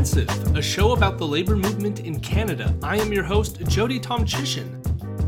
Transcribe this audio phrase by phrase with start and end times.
[0.00, 2.74] A show about the labor movement in Canada.
[2.82, 4.80] I am your host, Jody Tomchishen.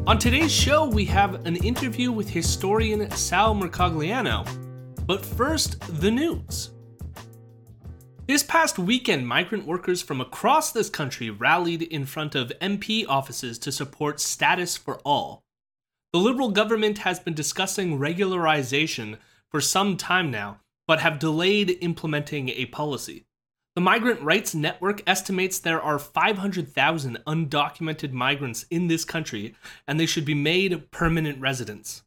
[0.06, 4.48] On today's show, we have an interview with historian Sal Mercogliano.
[5.04, 6.70] But first, the news.
[8.26, 13.58] This past weekend, migrant workers from across this country rallied in front of MP offices
[13.58, 15.42] to support Status for All.
[16.14, 19.18] The Liberal government has been discussing regularization
[19.50, 23.26] for some time now, but have delayed implementing a policy.
[23.74, 29.54] The Migrant Rights Network estimates there are 500,000 undocumented migrants in this country,
[29.88, 32.02] and they should be made permanent residents.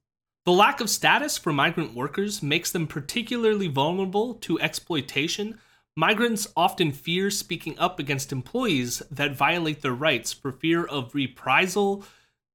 [0.46, 5.58] The lack of status for migrant workers makes them particularly vulnerable to exploitation.
[5.96, 12.06] Migrants often fear speaking up against employees that violate their rights for fear of reprisal,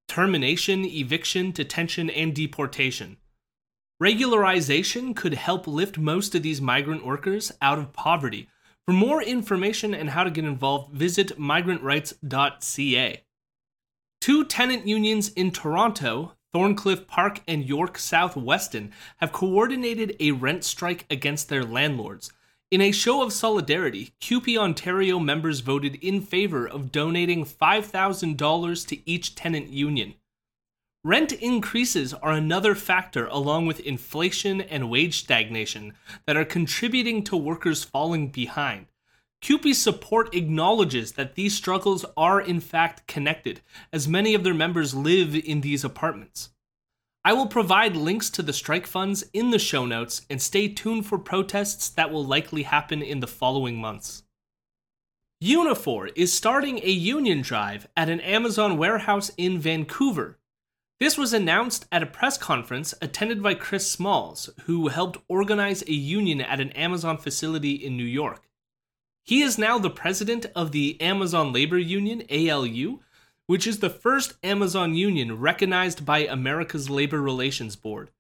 [0.07, 3.17] termination, eviction, detention, and deportation.
[4.01, 8.49] Regularization could help lift most of these migrant workers out of poverty
[8.91, 13.23] for more information and how to get involved, visit migrantrights.ca.
[14.21, 20.65] Two tenant unions in Toronto, Thorncliffe Park and York South Weston, have coordinated a rent
[20.65, 22.33] strike against their landlords.
[22.73, 29.09] In a show of solidarity, CUPE Ontario members voted in favor of donating $5,000 to
[29.09, 30.15] each tenant union.
[31.03, 35.95] Rent increases are another factor, along with inflation and wage stagnation,
[36.27, 38.87] that are contributing to workers falling behind.
[39.41, 44.93] CUPE's support acknowledges that these struggles are in fact connected, as many of their members
[44.93, 46.51] live in these apartments.
[47.25, 51.07] I will provide links to the strike funds in the show notes and stay tuned
[51.07, 54.25] for protests that will likely happen in the following months.
[55.43, 60.37] Unifor is starting a union drive at an Amazon warehouse in Vancouver
[61.01, 65.93] this was announced at a press conference attended by Chris Smalls, who helped organize a
[65.93, 68.43] union at an Amazon facility in New York.
[69.25, 73.01] He is now the president of the Amazon Labor Union, ALU,
[73.47, 78.11] which is the first Amazon union recognized by America's Labor Relations Board.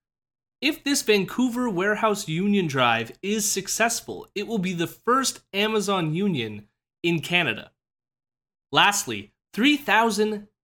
[0.60, 6.66] If this Vancouver warehouse union drive is successful, it will be the first Amazon union
[7.02, 7.72] in Canada.
[8.72, 9.32] Lastly,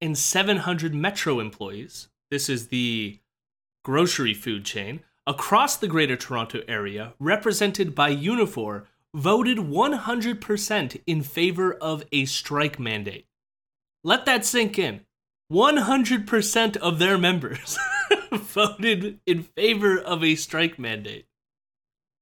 [0.01, 3.19] 3,700 Metro employees, this is the
[3.83, 8.85] grocery food chain, across the Greater Toronto Area, represented by Unifor,
[9.15, 13.27] voted 100% in favor of a strike mandate.
[14.05, 15.01] Let that sink in.
[15.51, 17.79] 100% of their members
[18.33, 21.27] voted in favor of a strike mandate.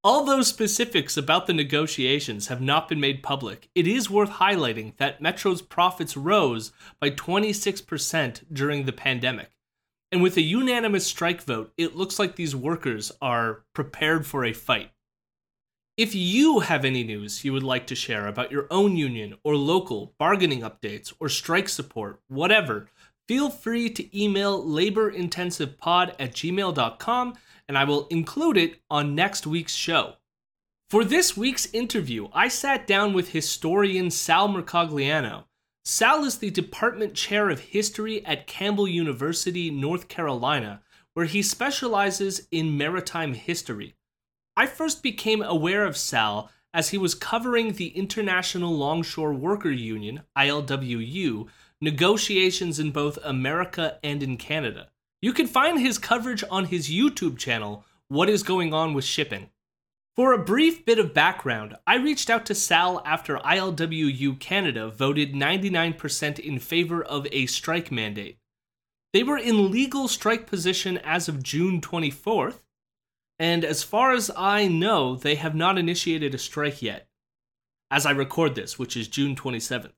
[0.07, 5.23] Although specifics about the negotiations have not been made public, it is worth highlighting that
[5.23, 9.49] Metro's profits rose by 26% during the pandemic.
[10.13, 14.53] And with a unanimous strike vote, it looks like these workers are prepared for a
[14.53, 14.91] fight.
[15.97, 19.57] If you have any news you would like to share about your own union or
[19.57, 22.91] local bargaining updates or strike support, whatever,
[23.27, 27.35] feel free to email laborintensivepod at gmail.com
[27.69, 30.15] and I will include it on next week's show.
[30.91, 35.45] For this week's interview, I sat down with historian Sal Mercogliano.
[35.85, 40.83] Sal is the department chair of history at Campbell University, North Carolina,
[41.15, 43.95] where he specializes in maritime history.
[44.57, 50.23] I first became aware of Sal as he was covering the International Longshore Worker Union,
[50.37, 51.49] ILWU,
[51.81, 54.89] negotiations in both America and in Canada.
[55.25, 59.49] You can find his coverage on his YouTube channel, What is Going On with Shipping.
[60.15, 65.33] For a brief bit of background, I reached out to Sal after ILWU Canada voted
[65.33, 68.39] 99% in favor of a strike mandate.
[69.15, 72.59] They were in legal strike position as of June 24th,
[73.39, 77.09] and as far as I know, they have not initiated a strike yet,
[77.91, 79.93] as I record this, which is June 27th.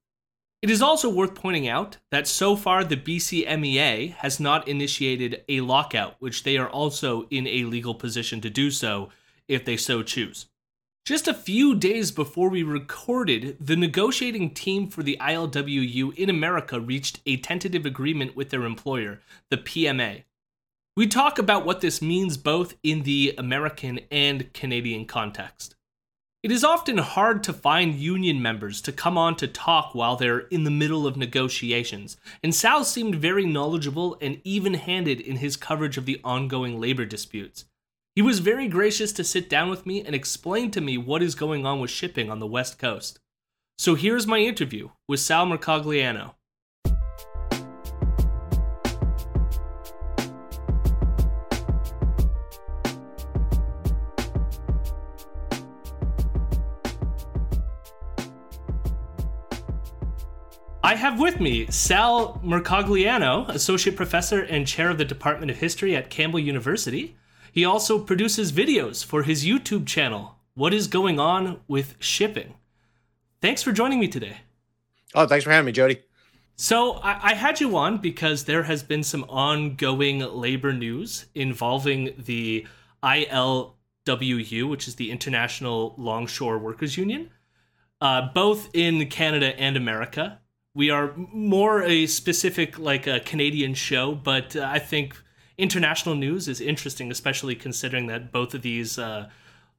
[0.67, 5.61] It is also worth pointing out that so far the BCMEA has not initiated a
[5.61, 9.11] lockout, which they are also in a legal position to do so
[9.47, 10.47] if they so choose.
[11.05, 16.81] Just a few days before we recorded, the negotiating team for the ILWU in America
[16.81, 19.21] reached a tentative agreement with their employer,
[19.51, 20.25] the PMA.
[20.97, 25.75] We talk about what this means both in the American and Canadian context.
[26.43, 30.41] It is often hard to find union members to come on to talk while they're
[30.41, 35.56] in the middle of negotiations, and Sal seemed very knowledgeable and even handed in his
[35.56, 37.65] coverage of the ongoing labor disputes.
[38.15, 41.35] He was very gracious to sit down with me and explain to me what is
[41.35, 43.19] going on with shipping on the West Coast.
[43.77, 46.36] So here's my interview with Sal Mercogliano.
[60.87, 65.97] I have with me Sal Mercogliano, Associate Professor and Chair of the Department of History
[65.97, 67.17] at Campbell University.
[67.50, 72.55] He also produces videos for his YouTube channel, What is Going On with Shipping?
[73.41, 74.37] Thanks for joining me today.
[75.12, 76.03] Oh, thanks for having me, Jody.
[76.55, 82.15] So, I, I had you on because there has been some ongoing labor news involving
[82.17, 82.65] the
[83.03, 87.31] ILWU, which is the International Longshore Workers Union,
[88.00, 90.39] uh, both in Canada and America
[90.76, 95.17] we are more a specific like a Canadian show, but uh, I think
[95.56, 99.31] international news is interesting, especially considering that both of these uh,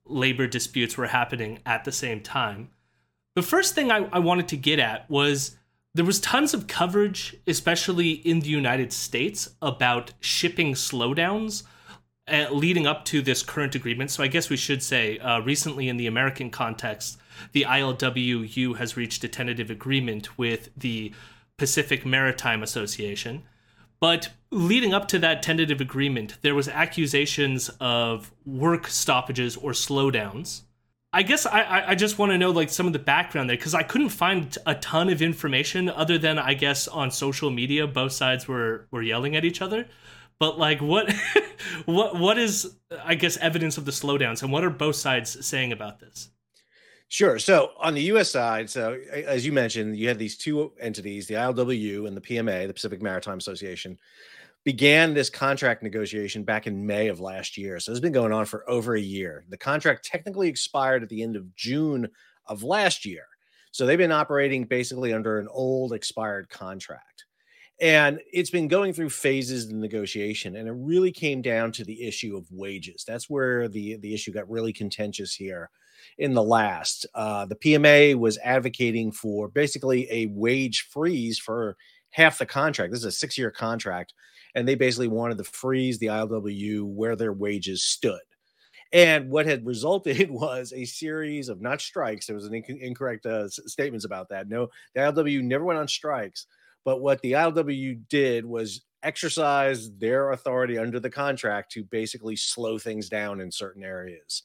[0.08, 2.72] labor disputes were happening at the same time.
[3.36, 5.56] The first thing I, I wanted to get at was
[5.94, 11.62] there was tons of coverage, especially in the United States, about shipping slowdowns
[12.28, 14.12] uh, leading up to this current agreement.
[14.12, 17.18] So I guess we should say uh, recently in the American context
[17.52, 21.14] the ILWU has reached a tentative agreement with the
[21.58, 23.44] Pacific Maritime Association.
[24.00, 30.62] But leading up to that tentative agreement, there was accusations of work stoppages or slowdowns.
[31.14, 33.74] I guess I, I just want to know like some of the background there because
[33.74, 38.12] I couldn't find a ton of information other than I guess on social media both
[38.12, 39.88] sides were were yelling at each other.
[40.40, 41.14] But like what
[41.86, 45.72] what what is I guess evidence of the slowdowns and what are both sides saying
[45.72, 46.30] about this?
[47.10, 47.40] Sure.
[47.40, 48.30] So on the U.S.
[48.30, 52.68] side, so as you mentioned, you had these two entities, the ILWU and the PMA,
[52.68, 53.98] the Pacific Maritime Association,
[54.66, 57.80] began this contract negotiation back in May of last year.
[57.80, 59.46] So it's been going on for over a year.
[59.48, 62.10] The contract technically expired at the end of June
[62.48, 63.24] of last year.
[63.72, 67.24] So they've been operating basically under an old expired contract.
[67.80, 72.08] And it's been going through phases of negotiation, and it really came down to the
[72.08, 73.04] issue of wages.
[73.08, 75.70] That's where the, the issue got really contentious here
[76.18, 77.06] in the last.
[77.14, 81.78] Uh, the PMA was advocating for basically a wage freeze for
[82.12, 82.92] half the contract.
[82.92, 84.14] This is a six year contract,
[84.56, 88.20] and they basically wanted to freeze the ILWU where their wages stood.
[88.92, 92.26] And what had resulted was a series of not strikes.
[92.26, 94.50] There was an inc- incorrect uh, statements about that.
[94.50, 96.48] No, the ILWU never went on strikes.
[96.88, 102.78] But what the ILWU did was exercise their authority under the contract to basically slow
[102.78, 104.44] things down in certain areas.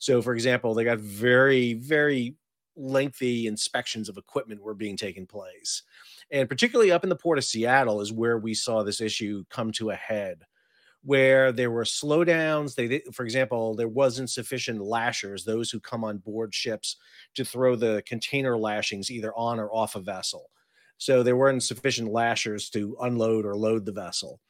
[0.00, 2.34] So, for example, they got very, very
[2.74, 5.84] lengthy inspections of equipment were being taken place.
[6.32, 9.70] And particularly up in the port of Seattle is where we saw this issue come
[9.74, 10.42] to a head,
[11.04, 12.74] where there were slowdowns.
[12.74, 16.96] They, for example, there wasn't sufficient lashers, those who come on board ships
[17.36, 20.50] to throw the container lashings either on or off a vessel.
[20.98, 24.40] So there weren't sufficient lashers to unload or load the vessel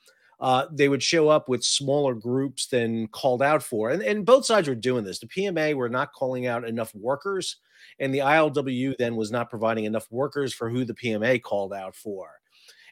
[0.40, 3.90] uh, they would show up with smaller groups than called out for.
[3.90, 5.18] And, and both sides were doing this.
[5.18, 7.56] The PMA were not calling out enough workers,
[7.98, 11.94] and the ILWU then was not providing enough workers for who the PMA called out
[11.94, 12.30] for.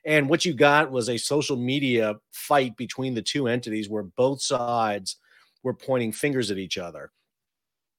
[0.05, 4.43] And what you got was a social media fight between the two entities where both
[4.43, 5.17] sides
[5.63, 7.13] were pointing fingers at each other.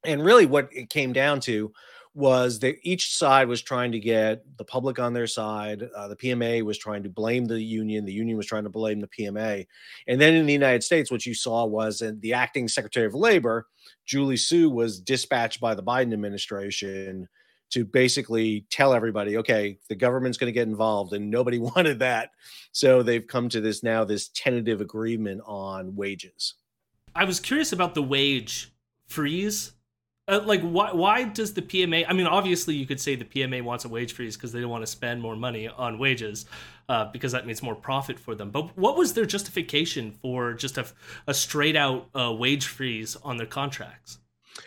[0.06, 1.72] And really, what it came down to
[2.16, 5.90] was that each side was trying to get the public on their side.
[5.96, 8.06] Uh, the PMA was trying to blame the union.
[8.06, 9.66] The union was trying to blame the PMA.
[10.08, 13.68] And then in the United States, what you saw was the acting Secretary of Labor,
[14.06, 17.28] Julie Su, was dispatched by the Biden administration
[17.72, 22.30] to basically tell everybody, okay, the government's going to get involved, and nobody wanted that.
[22.72, 26.56] So they've come to this now, this tentative agreement on wages.
[27.16, 28.72] I was curious about the wage
[29.08, 29.74] freeze
[30.28, 33.62] uh, like why why does the PMA I mean obviously you could say the PMA
[33.62, 36.46] wants a wage freeze because they don't want to spend more money on wages
[36.88, 38.50] uh, because that means more profit for them.
[38.50, 40.86] But what was their justification for just a,
[41.28, 44.20] a straight out uh, wage freeze on their contracts?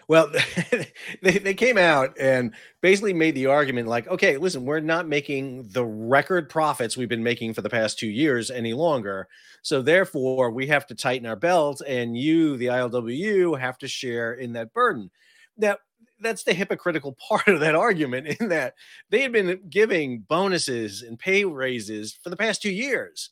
[0.08, 0.30] Well
[1.22, 5.68] they, they came out and basically made the argument like okay listen we're not making
[5.68, 9.26] the record profits we've been making for the past two years any longer.
[9.62, 14.34] So therefore we have to tighten our belt and you the ilwu have to share
[14.34, 15.10] in that burden
[15.56, 15.76] now,
[16.20, 18.75] that's the hypocritical part of that argument in that
[19.10, 23.30] they had been giving bonuses and pay raises for the past two years.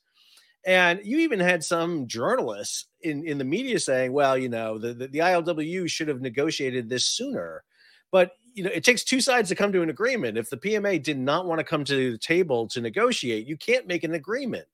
[0.66, 4.94] And you even had some journalists in, in the media saying, well, you know, the,
[4.94, 7.64] the, the ILWU should have negotiated this sooner.
[8.10, 10.38] But, you know, it takes two sides to come to an agreement.
[10.38, 13.86] If the PMA did not want to come to the table to negotiate, you can't
[13.86, 14.66] make an agreement.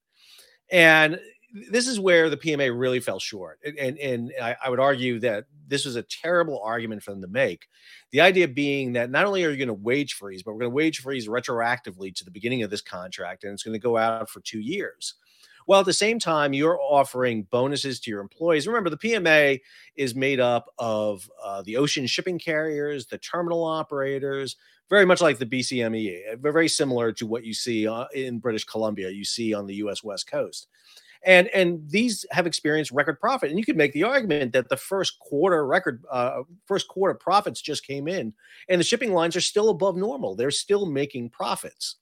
[0.71, 1.19] And
[1.53, 3.59] this is where the PMA really fell short.
[3.65, 7.29] And, and, I, I, would argue that this was a terrible argument for them to
[7.29, 7.67] make.
[8.13, 10.71] The idea being that not only are you going to wage freeze, but we're going
[10.71, 13.97] to wage freeze retroactively to the beginning of this contract, and it's going to go
[13.97, 15.15] out for two years.
[15.67, 18.67] while at the same time you're offering bonuses to your employees.
[18.67, 19.61] Remember, the PMA
[19.97, 24.57] is made up of uh, the ocean shipping carriers, the terminal operators,
[24.89, 29.11] very much like the BCME, very similar to what you see uh, in British Columbia,
[29.11, 30.69] you see on the US West Coast
[31.25, 34.77] and and these have experienced record profit and you could make the argument that the
[34.77, 38.33] first quarter record uh, first quarter profits just came in
[38.69, 41.97] and the shipping lines are still above normal they're still making profits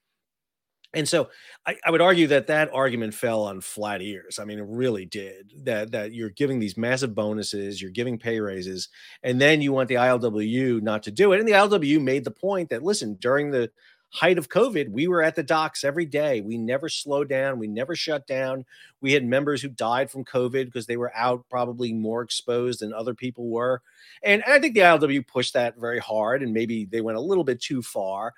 [0.94, 1.28] and so
[1.66, 4.38] I, I, would argue that that argument fell on flat ears.
[4.38, 5.52] I mean, it really did.
[5.64, 8.88] That that you're giving these massive bonuses, you're giving pay raises,
[9.22, 11.40] and then you want the ILWU not to do it.
[11.40, 13.70] And the ILWU made the point that listen, during the
[14.10, 16.40] height of COVID, we were at the docks every day.
[16.40, 17.58] We never slowed down.
[17.58, 18.64] We never shut down.
[19.00, 22.92] We had members who died from COVID because they were out probably more exposed than
[22.92, 23.82] other people were.
[24.22, 27.22] And, and I think the ILW pushed that very hard and maybe they went a
[27.22, 28.34] little bit too far.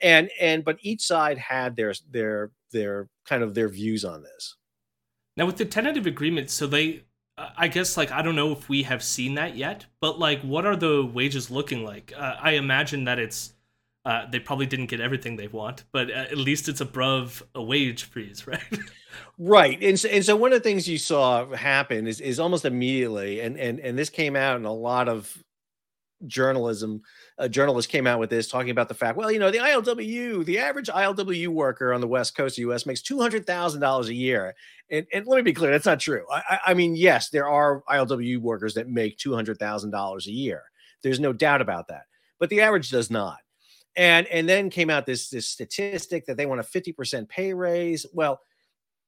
[0.00, 4.56] And and but each side had their their their kind of their views on this.
[5.36, 7.04] Now with the tentative agreement, so they
[7.38, 10.66] I guess like I don't know if we have seen that yet, but like what
[10.66, 12.12] are the wages looking like?
[12.16, 13.54] Uh, I imagine that it's
[14.04, 18.04] uh, they probably didn't get everything they want, but at least it's above a wage
[18.04, 18.60] freeze, right?
[19.38, 22.64] right, and so, and so one of the things you saw happen is is almost
[22.64, 25.42] immediately, and and and this came out in a lot of
[26.26, 27.02] journalism.
[27.38, 30.44] A journalist came out with this talking about the fact, well, you know, the ILWU,
[30.44, 32.86] the average ILWU worker on the west coast of the U.S.
[32.86, 34.52] makes two hundred thousand dollars a year,
[34.90, 36.24] and, and let me be clear, that's not true.
[36.28, 40.32] I, I mean, yes, there are ILWU workers that make two hundred thousand dollars a
[40.32, 40.64] year.
[41.04, 42.02] There's no doubt about that,
[42.40, 43.38] but the average does not
[43.96, 48.06] and and then came out this this statistic that they want a 50% pay raise
[48.12, 48.40] well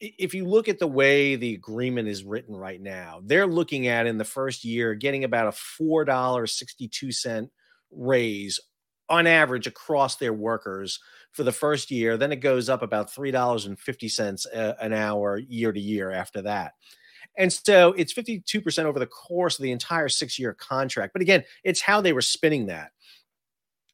[0.01, 4.07] if you look at the way the agreement is written right now they're looking at
[4.07, 7.49] in the first year getting about a $4.62
[7.91, 8.61] raise
[9.09, 10.99] on average across their workers
[11.33, 15.81] for the first year then it goes up about $3.50 uh, an hour year to
[15.81, 16.73] year after that
[17.37, 21.13] and so it's 52% over the course of the entire six year contract.
[21.13, 22.93] But again, it's how they were spinning that.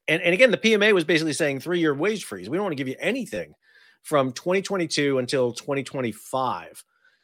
[0.07, 2.49] And, and again, the PMA was basically saying three year wage freeze.
[2.49, 3.53] We don't want to give you anything
[4.03, 6.83] from 2022 until 2025.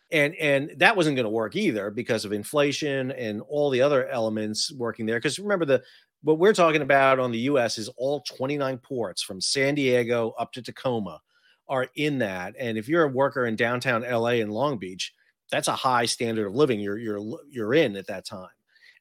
[0.10, 4.08] And and that wasn't going to work either because of inflation and all the other
[4.08, 5.18] elements working there.
[5.18, 5.84] Because remember the
[6.24, 10.54] what we're talking about on the US is all 29 ports from San Diego up
[10.54, 11.20] to Tacoma
[11.68, 12.56] are in that.
[12.58, 15.14] And if you're a worker in downtown LA and Long Beach,
[15.52, 18.48] that's a high standard of living you're you're you're in at that time.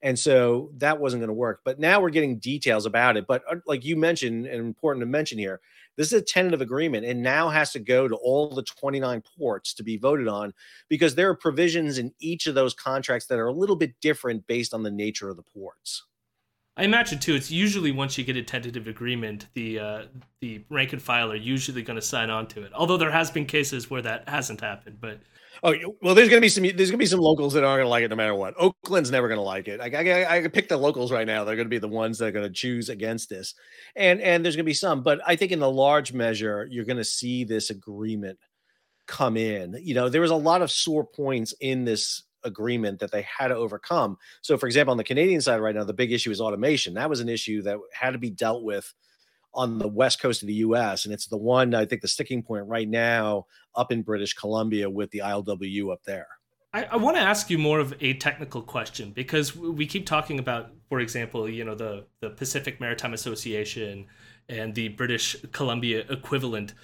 [0.02, 1.60] And so that wasn't going to work.
[1.64, 3.26] But now we're getting details about it.
[3.26, 5.60] But uh, like you mentioned, and important to mention here,
[5.96, 9.72] this is a tentative agreement and now has to go to all the 29 ports
[9.74, 10.52] to be voted on
[10.88, 14.46] because there are provisions in each of those contracts that are a little bit different
[14.46, 16.04] based on the nature of the ports.
[16.78, 17.34] I imagine too.
[17.34, 20.02] It's usually once you get a tentative agreement, the uh,
[20.42, 22.72] the rank and file are usually going to sign on to it.
[22.74, 25.20] Although there has been cases where that hasn't happened, but
[25.62, 26.64] Oh well, there's gonna be some.
[26.64, 28.54] There's gonna be some locals that aren't gonna like it no matter what.
[28.58, 29.80] Oakland's never gonna like it.
[29.80, 31.44] I, I, pick the locals right now.
[31.44, 33.54] They're gonna be the ones that are gonna choose against this,
[33.94, 35.02] and and there's gonna be some.
[35.02, 38.38] But I think in the large measure, you're gonna see this agreement
[39.06, 39.78] come in.
[39.80, 43.48] You know, there was a lot of sore points in this agreement that they had
[43.48, 44.16] to overcome.
[44.42, 46.94] So, for example, on the Canadian side right now, the big issue is automation.
[46.94, 48.92] That was an issue that had to be dealt with
[49.56, 51.04] on the west coast of the US.
[51.04, 54.88] And it's the one, I think, the sticking point right now up in British Columbia
[54.88, 56.28] with the ILWU up there.
[56.72, 60.38] I, I want to ask you more of a technical question because we keep talking
[60.38, 64.06] about, for example, you know, the, the Pacific Maritime Association
[64.50, 66.74] and the British Columbia equivalent.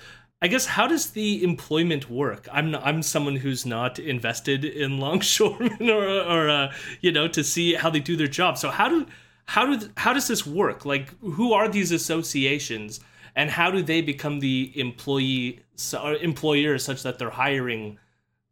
[0.41, 2.49] I guess how does the employment work?
[2.50, 7.45] I'm not, I'm someone who's not invested in longshoremen or or uh, you know to
[7.45, 8.59] see how they do their job.
[8.59, 9.07] So how do
[9.44, 10.84] how do how does this work?
[10.84, 13.00] Like, who are these associations,
[13.37, 15.61] and how do they become the employee
[16.00, 17.99] or employers such that they're hiring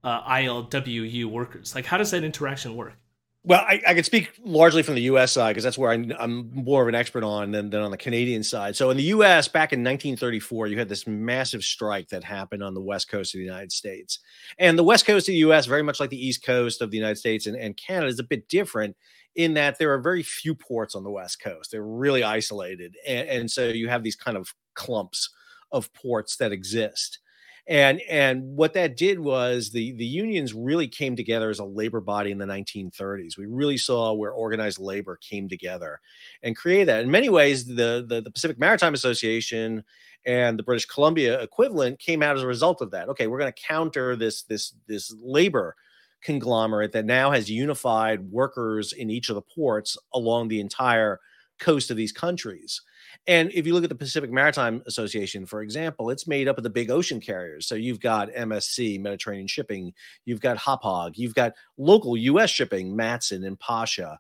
[0.05, 1.75] uh, ILWU workers?
[1.75, 2.95] Like, how does that interaction work?
[3.43, 5.33] Well, I, I can speak largely from the U.S.
[5.33, 7.97] side because that's where I, am more of an expert on than, than on the
[7.97, 8.77] Canadian side.
[8.77, 12.75] So, in the U.S., back in 1934, you had this massive strike that happened on
[12.75, 14.19] the west coast of the United States.
[14.59, 16.99] And the west coast of the U.S., very much like the east coast of the
[16.99, 18.95] United States and, and Canada, is a bit different
[19.37, 21.71] in that there are very few ports on the West Coast.
[21.71, 22.97] They're really isolated.
[23.07, 25.31] And, and so you have these kind of clumps
[25.73, 27.21] of ports that exist.
[27.67, 32.01] And and what that did was the the unions really came together as a labor
[32.01, 33.39] body in the 1930s.
[33.39, 36.01] We really saw where organized labor came together
[36.43, 37.05] and created that.
[37.05, 39.85] In many ways, the the, the Pacific Maritime Association
[40.27, 43.09] and the British Columbia equivalent came out as a result of that.
[43.11, 45.77] Okay, we're going to counter this this this labor
[46.23, 51.21] conglomerate that now has unified workers in each of the ports along the entire
[51.59, 52.83] coast of these countries.
[53.27, 56.65] And if you look at the Pacific Maritime Association, for example, it's made up of
[56.65, 57.67] the big ocean carriers.
[57.67, 59.93] So you've got MSC, Mediterranean Shipping,
[60.25, 64.19] you've got Hapag, you've got local US shipping, Matson and Pasha.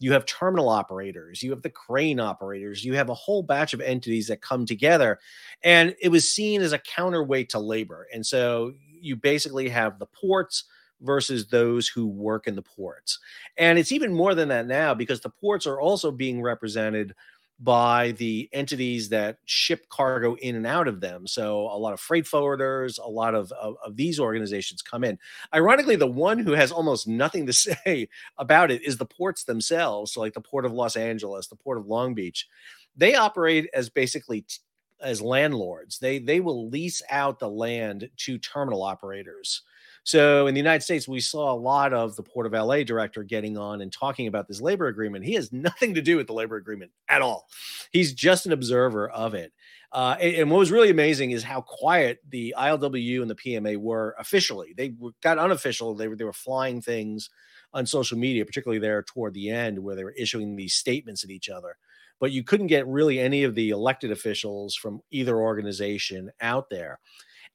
[0.00, 3.80] You have terminal operators, you have the crane operators, you have a whole batch of
[3.80, 5.20] entities that come together.
[5.62, 8.08] And it was seen as a counterweight to labor.
[8.12, 10.64] And so you basically have the ports
[11.02, 13.18] versus those who work in the ports.
[13.56, 17.14] And it's even more than that now because the ports are also being represented
[17.62, 21.28] by the entities that ship cargo in and out of them.
[21.28, 25.16] So a lot of freight forwarders, a lot of, of, of, these organizations come in.
[25.54, 30.12] Ironically, the one who has almost nothing to say about it is the ports themselves.
[30.12, 32.48] So like the Port of Los Angeles, the Port of Long Beach,
[32.96, 34.58] they operate as basically t-
[35.00, 35.98] as landlords.
[35.98, 39.62] They they will lease out the land to terminal operators.
[40.04, 43.22] So in the United States, we saw a lot of the Port of LA director
[43.22, 45.24] getting on and talking about this labor agreement.
[45.24, 47.48] He has nothing to do with the labor agreement at all.
[47.92, 49.52] He's just an observer of it.
[49.92, 53.76] Uh, and, and, what was really amazing is how quiet the ILWU and the PMA
[53.76, 54.72] were officially.
[54.74, 55.94] They got unofficial.
[55.94, 57.28] They were they were flying things
[57.74, 61.30] on social media, particularly there toward the end, where they were issuing these statements at
[61.30, 61.76] each other.
[62.20, 66.98] But you couldn't get really any of the elected officials from either organization out there.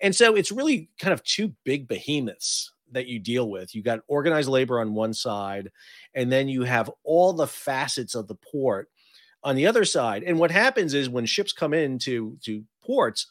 [0.01, 3.75] And so it's really kind of two big behemoths that you deal with.
[3.75, 5.71] You got organized labor on one side,
[6.13, 8.89] and then you have all the facets of the port
[9.43, 10.23] on the other side.
[10.23, 13.27] And what happens is when ships come into to ports,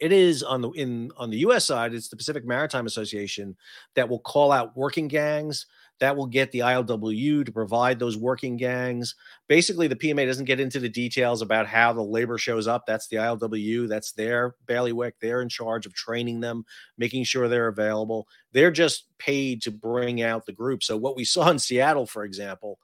[0.00, 3.56] it is on the in on the US side, it's the Pacific Maritime Association
[3.94, 5.66] that will call out working gangs
[6.00, 9.14] that will get the ILWU to provide those working gangs.
[9.48, 12.84] Basically, the PMA doesn't get into the details about how the labor shows up.
[12.86, 15.16] That's the ILWU, that's their bailiwick.
[15.20, 16.64] They're in charge of training them,
[16.96, 18.28] making sure they're available.
[18.52, 20.82] They're just paid to bring out the group.
[20.82, 22.78] So, what we saw in Seattle, for example,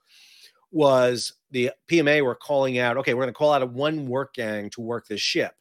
[0.71, 4.35] was the PMA were calling out, okay, we're going to call out a one work
[4.35, 5.54] gang to work this ship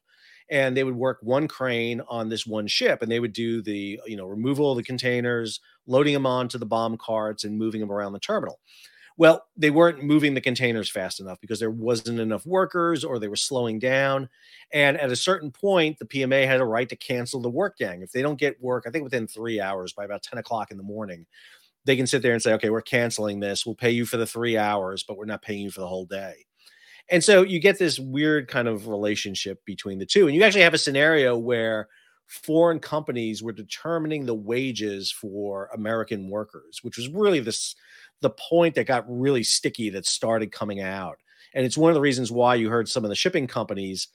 [0.49, 3.99] and they would work one crane on this one ship and they would do the
[4.05, 7.91] you know removal of the containers loading them onto the bomb carts and moving them
[7.91, 8.59] around the terminal.
[9.17, 13.27] Well they weren't moving the containers fast enough because there wasn't enough workers or they
[13.27, 14.29] were slowing down
[14.71, 18.01] and at a certain point the pma had a right to cancel the work gang.
[18.01, 20.77] If they don't get work i think within three hours by about 10 o'clock in
[20.77, 21.25] the morning
[21.85, 23.65] they can sit there and say okay we're canceling this.
[23.65, 26.05] We'll pay you for the three hours but we're not paying you for the whole
[26.05, 26.45] day
[27.09, 30.27] and so you get this weird kind of relationship between the two.
[30.27, 31.87] And you actually have a scenario where
[32.27, 37.75] foreign companies were determining the wages for American workers, which was really this
[38.21, 41.17] the point that got really sticky that started coming out.
[41.53, 44.07] And it's one of the reasons why you heard some of the shipping companies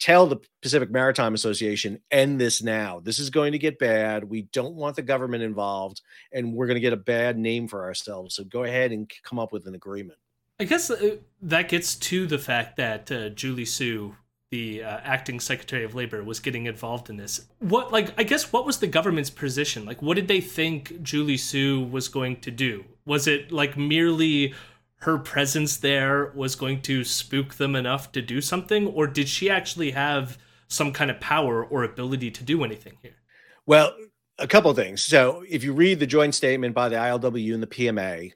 [0.00, 3.00] tell the Pacific Maritime Association, end this now.
[3.00, 4.24] This is going to get bad.
[4.24, 6.00] We don't want the government involved,
[6.32, 8.34] and we're going to get a bad name for ourselves.
[8.34, 10.18] So go ahead and come up with an agreement.
[10.60, 14.14] I guess uh, that gets to the fact that uh, Julie Su,
[14.50, 17.46] the uh, acting Secretary of Labor, was getting involved in this.
[17.60, 19.86] What, like, I guess, what was the government's position?
[19.86, 22.84] Like, what did they think Julie Su was going to do?
[23.06, 24.52] Was it like merely
[24.96, 29.48] her presence there was going to spook them enough to do something, or did she
[29.48, 30.36] actually have
[30.68, 33.16] some kind of power or ability to do anything here?
[33.64, 33.96] Well,
[34.38, 35.02] a couple things.
[35.02, 38.32] So, if you read the joint statement by the ILWU and the PMA,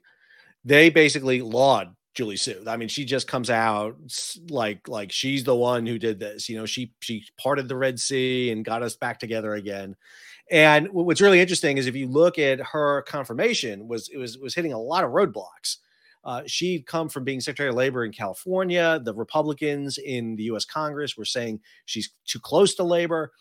[0.63, 2.63] they basically laud Julie Su.
[2.65, 3.97] I mean, she just comes out
[4.49, 6.47] like like she's the one who did this.
[6.47, 9.95] You know, she she parted the Red Sea and got us back together again.
[10.49, 14.55] And what's really interesting is if you look at her confirmation, was it was was
[14.55, 15.77] hitting a lot of roadblocks.
[16.23, 18.99] Uh, she'd come from being Secretary of Labor in California.
[19.03, 20.65] The Republicans in the U.S.
[20.65, 23.31] Congress were saying she's too close to labor.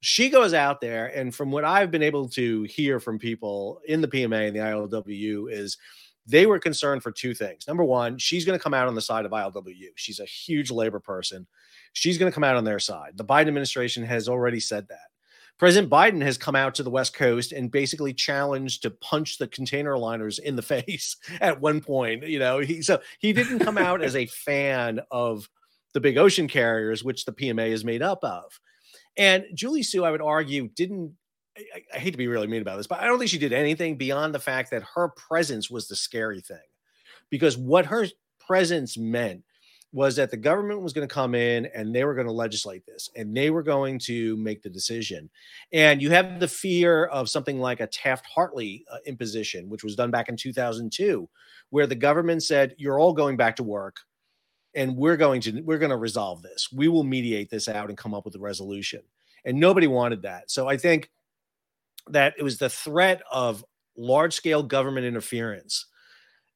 [0.00, 4.00] She goes out there, and from what I've been able to hear from people in
[4.00, 5.76] the PMA and the ILWU, is
[6.26, 7.66] they were concerned for two things.
[7.66, 9.88] Number one, she's going to come out on the side of ILWU.
[9.96, 11.46] She's a huge labor person.
[11.92, 13.16] She's going to come out on their side.
[13.16, 15.08] The Biden administration has already said that.
[15.58, 19.46] President Biden has come out to the West Coast and basically challenged to punch the
[19.46, 22.26] container liners in the face at one point.
[22.26, 25.48] You know, he so he didn't come out as a fan of
[25.92, 28.58] the big ocean carriers, which the PMA is made up of.
[29.16, 31.14] And Julie Su, I would argue, didn't
[31.56, 33.52] I, I, hate to be really mean about this, but I don't think she did
[33.52, 36.58] anything beyond the fact that her presence was the scary thing.
[37.30, 38.06] Because what her
[38.38, 39.42] presence meant
[39.92, 42.84] was that the government was going to come in and they were going to legislate
[42.86, 45.28] this and they were going to make the decision.
[45.72, 49.94] And you have the fear of something like a Taft Hartley uh, imposition, which was
[49.94, 51.28] done back in 2002,
[51.68, 53.98] where the government said, You're all going back to work
[54.74, 57.98] and we're going to we're going to resolve this we will mediate this out and
[57.98, 59.00] come up with a resolution
[59.44, 61.10] and nobody wanted that so i think
[62.08, 63.64] that it was the threat of
[63.96, 65.86] large scale government interference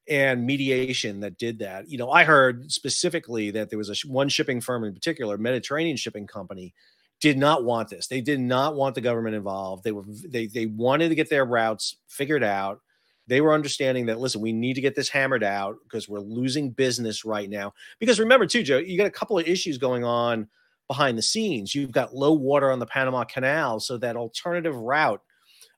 [0.08, 1.88] and mediation that did that.
[1.88, 5.96] You know, I heard specifically that there was a one shipping firm in particular, Mediterranean
[5.96, 6.74] Shipping Company,
[7.20, 8.06] did not want this.
[8.06, 9.84] They did not want the government involved.
[9.84, 12.80] They were they they wanted to get their routes figured out.
[13.26, 16.70] They were understanding that listen, we need to get this hammered out because we're losing
[16.70, 17.72] business right now.
[17.98, 20.46] Because remember too, Joe, you got a couple of issues going on
[20.88, 21.74] behind the scenes.
[21.74, 25.22] You've got low water on the Panama Canal, so that alternative route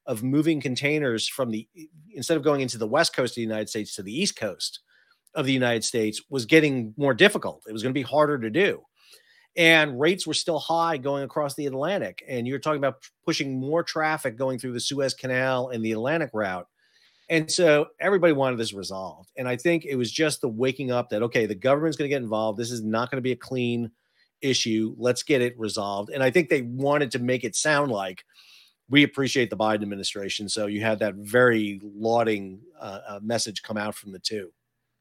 [0.08, 1.68] of moving containers from the
[2.12, 4.80] instead of going into the west coast of the United States to the east coast
[5.34, 7.62] of the United States was getting more difficult.
[7.68, 8.82] It was going to be harder to do.
[9.56, 12.24] And rates were still high going across the Atlantic.
[12.26, 16.30] And you're talking about pushing more traffic going through the Suez Canal and the Atlantic
[16.32, 16.66] route.
[17.28, 19.30] And so everybody wanted this resolved.
[19.36, 22.14] And I think it was just the waking up that, okay, the government's going to
[22.14, 22.58] get involved.
[22.58, 23.90] This is not going to be a clean
[24.40, 24.94] issue.
[24.96, 26.10] Let's get it resolved.
[26.10, 28.24] And I think they wanted to make it sound like
[28.90, 30.48] we appreciate the Biden administration.
[30.48, 34.52] So you had that very lauding uh, uh, message come out from the two.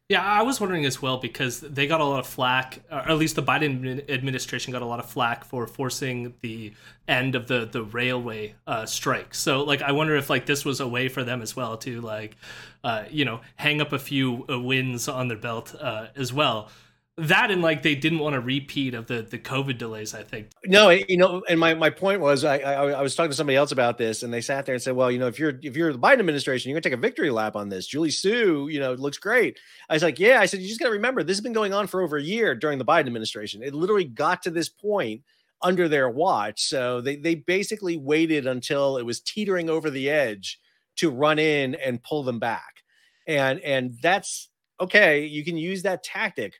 [0.10, 3.17] Yeah, I was wondering as well because they got a lot of flack, or at
[3.17, 6.71] least the Biden administration got a lot of flack for forcing the
[7.10, 9.36] end of the the railway uh, strike.
[9.36, 12.00] So, like, I wonder if like this was a way for them as well to
[12.00, 12.38] like,
[12.86, 16.69] uh, you know, hang up a few uh, wins on their belt uh, as well
[17.17, 20.13] that and like they didn't want a repeat of the the COVID delays.
[20.13, 20.51] I think.
[20.65, 23.56] No, you know, and my, my point was I, I, I was talking to somebody
[23.56, 25.75] else about this, and they sat there and said, well, you know, if you're if
[25.75, 27.88] you're the Biden administration, you're gonna take a victory lap on this.
[27.88, 29.58] Julie Su, you know, looks great.
[29.89, 30.39] I was like, yeah.
[30.39, 32.21] I said, you just got to remember, this has been going on for over a
[32.21, 33.63] year during the Biden administration.
[33.63, 35.23] It literally got to this point
[35.63, 40.60] under their watch, so they they basically waited until it was teetering over the edge
[40.97, 42.84] to run in and pull them back,
[43.25, 44.49] and and that's
[44.80, 45.25] okay.
[45.25, 46.60] You can use that tactic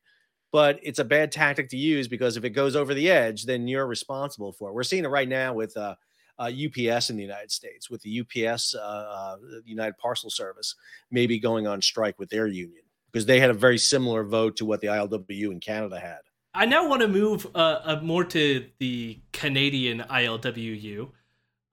[0.52, 3.68] but it's a bad tactic to use because if it goes over the edge, then
[3.68, 4.74] you're responsible for it.
[4.74, 5.96] We're seeing it right now with uh,
[6.40, 10.76] uh, UPS in the United States, with the UPS, uh, uh United Parcel Service,
[11.12, 14.66] maybe going on strike with their union because they had a very similar vote to
[14.66, 16.20] what the ILWU in Canada had.
[16.54, 21.10] I now want to move uh, uh, more to the Canadian ILWU.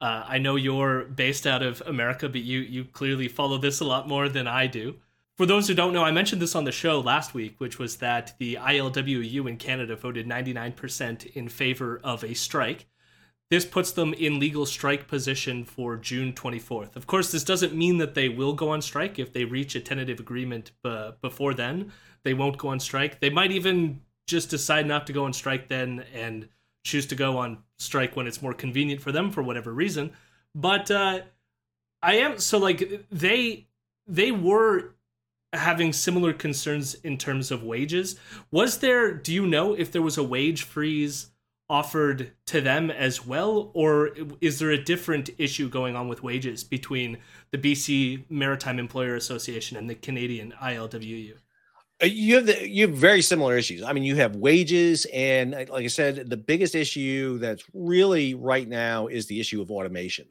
[0.01, 4.07] I know you're based out of America, but you you clearly follow this a lot
[4.07, 4.97] more than I do.
[5.37, 7.97] For those who don't know, I mentioned this on the show last week, which was
[7.97, 12.87] that the ILWU in Canada voted 99% in favor of a strike.
[13.51, 16.95] This puts them in legal strike position for June 24th.
[16.95, 19.81] Of course, this doesn't mean that they will go on strike if they reach a
[19.81, 21.93] tentative agreement b- before then.
[22.23, 23.21] They won't go on strike.
[23.21, 26.49] They might even just decide not to go on strike then and
[26.85, 30.13] choose to go on strike when it's more convenient for them for whatever reason.
[30.55, 31.21] But uh,
[32.03, 33.67] I am so like they
[34.07, 34.95] they were
[35.55, 38.19] having similar concerns in terms of wages.
[38.51, 41.29] Was there, do you know if there was a wage freeze
[41.69, 43.71] offered to them as well?
[43.75, 47.19] Or is there a different issue going on with wages between
[47.51, 51.35] the BC Maritime Employer Association and the Canadian ILWU?
[52.03, 53.83] Uh, you have the, you have very similar issues.
[53.83, 58.69] I mean, you have wages, and like I said, the biggest issue that's really right
[58.69, 60.27] now is the issue of automation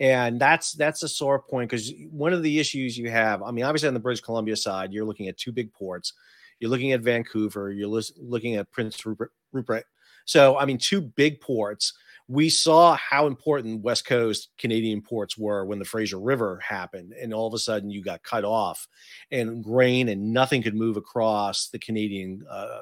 [0.00, 3.64] and that's that's a sore point because one of the issues you have i mean
[3.64, 6.12] obviously on the british columbia side you're looking at two big ports
[6.58, 9.84] you're looking at vancouver you're looking at prince rupert, rupert
[10.24, 11.92] so i mean two big ports
[12.26, 17.32] we saw how important west coast canadian ports were when the fraser river happened and
[17.32, 18.88] all of a sudden you got cut off
[19.30, 22.80] and grain and nothing could move across the canadian uh,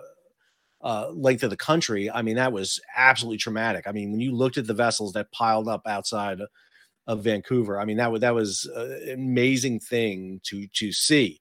[0.85, 2.11] uh, length of the country.
[2.11, 3.85] I mean, that was absolutely traumatic.
[3.87, 6.41] I mean, when you looked at the vessels that piled up outside
[7.07, 7.81] of Vancouver.
[7.81, 11.41] I mean, that was that was an amazing thing to to see.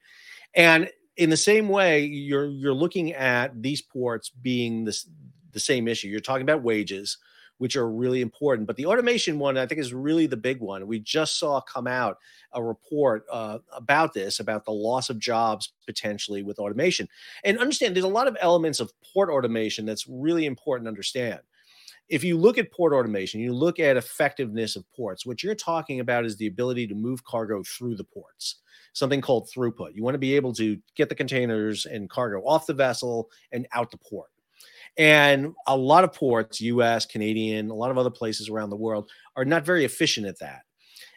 [0.56, 5.08] And in the same way, you're you're looking at these ports being this
[5.52, 6.08] the same issue.
[6.08, 7.18] You're talking about wages,
[7.58, 10.88] which are really important, but the automation one I think is really the big one.
[10.88, 12.18] We just saw come out
[12.54, 17.08] a report uh, about this, about the loss of jobs potentially with automation.
[17.44, 21.42] And understand, there's a lot of elements of port automation that's really important to understand
[22.12, 26.02] if you look at port automation, you look at effectiveness of ports, what you're talking
[26.02, 28.58] about is the ability to move cargo through the ports,
[28.92, 29.96] something called throughput.
[29.96, 33.66] You want to be able to get the containers and cargo off the vessel and
[33.72, 34.30] out the port.
[34.98, 39.10] And a lot of ports, US, Canadian, a lot of other places around the world,
[39.38, 40.64] are not very efficient at that.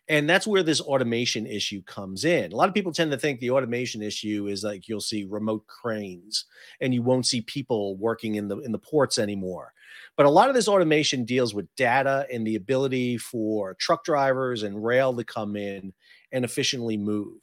[0.08, 2.52] And that's where this automation issue comes in.
[2.52, 5.66] A lot of people tend to think the automation issue is like you'll see remote
[5.66, 6.44] cranes
[6.80, 9.72] and you won't see people working in the in the ports anymore.
[10.16, 14.62] But a lot of this automation deals with data and the ability for truck drivers
[14.62, 15.92] and rail to come in
[16.32, 17.40] and efficiently move.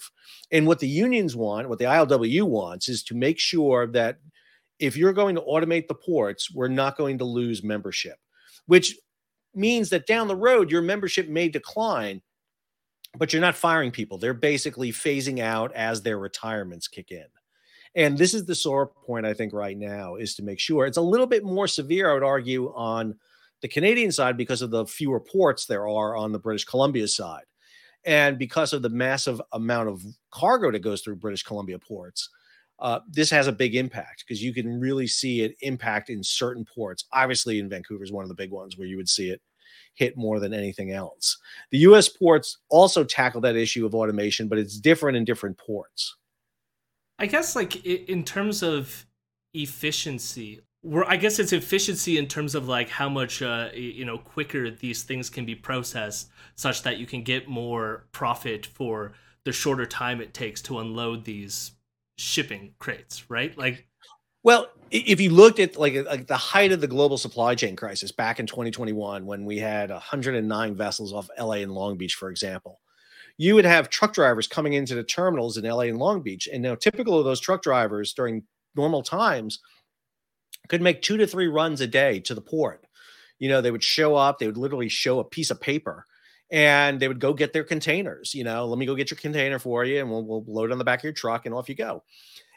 [0.52, 4.20] And what the unions want, what the ILWU wants, is to make sure that
[4.80, 8.18] if you're going to automate the ports, we're not going to lose membership,
[8.68, 8.98] which
[9.54, 12.22] means that down the road, your membership may decline
[13.18, 14.18] but you're not firing people.
[14.18, 17.26] They're basically phasing out as their retirements kick in.
[17.96, 20.98] And this is the sore point, I think, right now is to make sure it's
[20.98, 23.16] a little bit more severe, I would argue, on
[23.62, 27.44] the Canadian side because of the fewer ports there are on the British Columbia side.
[28.06, 32.30] And because of the massive amount of cargo that goes through British Columbia ports,
[32.80, 36.66] uh, this has a big impact because you can really see it impact in certain
[36.66, 37.06] ports.
[37.14, 39.42] Obviously, in Vancouver is one of the big ones where you would see it
[39.94, 41.38] hit more than anything else.
[41.70, 46.16] The US ports also tackle that issue of automation, but it's different in different ports.
[47.22, 49.06] I guess, like, in terms of
[49.54, 54.18] efficiency, where I guess it's efficiency in terms of like how much uh, you know
[54.18, 59.14] quicker these things can be processed, such that you can get more profit for
[59.46, 61.74] the shorter time it takes to unload these
[62.18, 63.56] shipping crates, right?
[63.56, 63.86] Like,
[64.42, 68.12] well, if you looked at like, like the height of the global supply chain crisis
[68.12, 72.81] back in 2021, when we had 109 vessels off LA and Long Beach, for example,
[73.42, 76.62] you would have truck drivers coming into the terminals in LA and Long Beach, and
[76.62, 78.44] now typical of those truck drivers during
[78.76, 79.58] normal times
[80.68, 82.86] could make two to three runs a day to the port.
[83.40, 86.06] You know, they would show up, they would literally show a piece of paper
[86.52, 88.36] and they would go get their containers.
[88.36, 90.78] You know, let me go get your container for you and we'll, we'll load on
[90.78, 92.04] the back of your truck and off you go.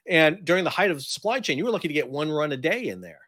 [0.07, 2.59] And during the height of supply chain, you were lucky to get one run a
[2.59, 3.21] day in there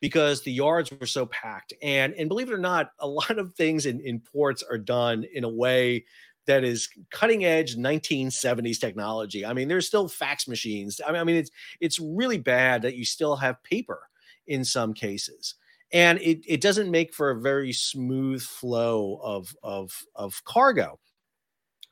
[0.00, 1.74] because the yards were so packed.
[1.82, 5.26] And and believe it or not, a lot of things in, in ports are done
[5.34, 6.06] in a way
[6.46, 9.44] that is cutting edge 1970s technology.
[9.44, 11.00] I mean, there's still fax machines.
[11.06, 14.00] I mean, I mean, it's it's really bad that you still have paper
[14.46, 15.54] in some cases.
[15.92, 20.98] And it, it doesn't make for a very smooth flow of, of, of cargo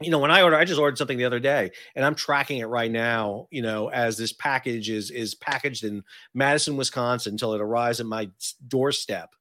[0.00, 2.58] you know when i order i just ordered something the other day and i'm tracking
[2.58, 6.02] it right now you know as this package is is packaged in
[6.34, 8.28] madison wisconsin until it arrives at my
[8.66, 9.34] doorstep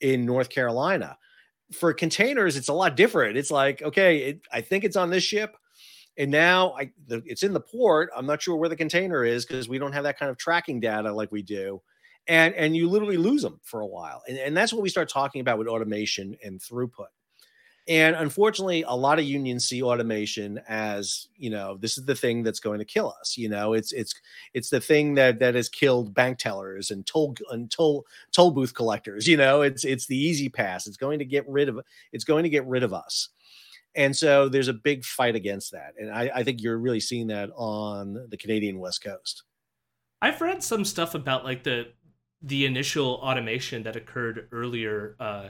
[0.00, 1.16] in north carolina
[1.72, 3.36] for containers it's a lot different.
[3.36, 5.56] It's like okay it, i think it's on this ship
[6.20, 8.10] and now I, the, it's in the port.
[8.14, 10.78] I'm not sure where the container is because we don't have that kind of tracking
[10.78, 11.80] data like we do.
[12.28, 14.22] And and you literally lose them for a while.
[14.28, 17.06] And, and that's what we start talking about with automation and throughput
[17.90, 22.42] and unfortunately a lot of unions see automation as you know this is the thing
[22.42, 23.74] that's going to kill us you know?
[23.74, 24.14] It's it's
[24.54, 28.72] it's the thing that that has killed bank tellers and toll and toll toll booth
[28.72, 29.60] collectors you know?
[29.60, 30.86] It's it's the E-ZPass.
[30.86, 31.80] it's going to get rid of
[32.12, 33.28] it's going to get rid of us.
[33.96, 35.94] And so there's a big fight against that.
[35.98, 39.42] And i, I think you're really seeing that on the canadian west coast.
[40.22, 41.88] I've read some stuff about like the
[42.42, 45.48] the initial automation that occurred earlier uh,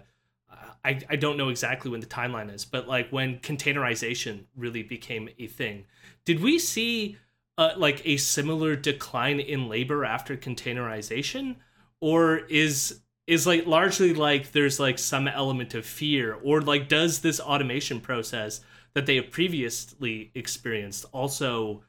[0.85, 5.29] I, I don't know exactly when the timeline is but like when containerization really became
[5.39, 5.85] a thing.
[6.25, 7.19] Did we see
[7.59, 11.57] uh, like a similar decline in labor after containerization?
[12.01, 16.35] Or is is like largely like there's like some element of fear?
[16.43, 18.63] Or like does this automation process
[18.95, 21.85] that they have previously experienced also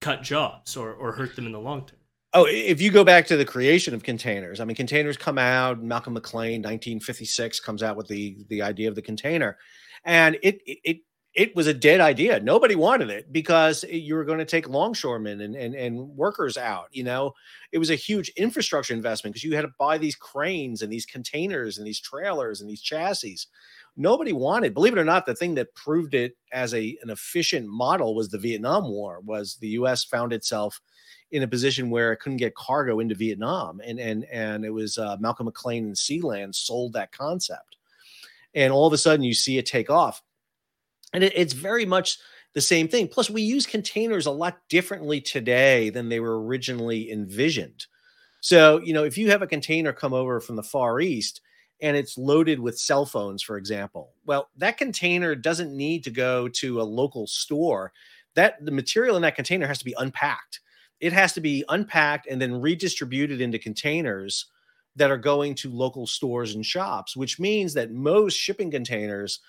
[0.00, 1.99] cut jobs or, or hurt them in the long term
[2.32, 5.82] Oh, if you go back to the creation of containers, I mean, containers come out.
[5.82, 9.58] Malcolm McLean, 1956, comes out with the the idea of the container,
[10.04, 10.96] and it it it
[11.54, 12.40] was a dead idea.
[12.40, 16.88] Nobody wanted it because you were going to take longshoremen and, and and workers out.
[16.90, 17.34] You know,
[17.72, 21.06] it was a huge infrastructure investment because you had to buy these cranes and these
[21.06, 23.38] containers and these trailers and these chassis.
[23.96, 24.74] Nobody wanted.
[24.74, 28.28] Believe it or not, the thing that proved it as a an efficient model was
[28.28, 29.20] the Vietnam War.
[29.24, 30.04] Was the U.S.
[30.04, 30.80] found itself
[31.30, 34.98] in a position where it couldn't get cargo into Vietnam, and and and it was
[34.98, 37.76] uh, Malcolm McLean and Sea-Land sold that concept,
[38.54, 40.22] and all of a sudden you see it take off,
[41.12, 42.18] and it, it's very much
[42.54, 43.08] the same thing.
[43.08, 47.86] Plus, we use containers a lot differently today than they were originally envisioned.
[48.40, 51.40] So, you know, if you have a container come over from the Far East
[51.82, 56.48] and it's loaded with cell phones, for example, well, that container doesn't need to go
[56.48, 57.92] to a local store.
[58.34, 60.60] That the material in that container has to be unpacked
[61.00, 64.46] it has to be unpacked and then redistributed into containers
[64.96, 69.40] that are going to local stores and shops, which means that most shipping containers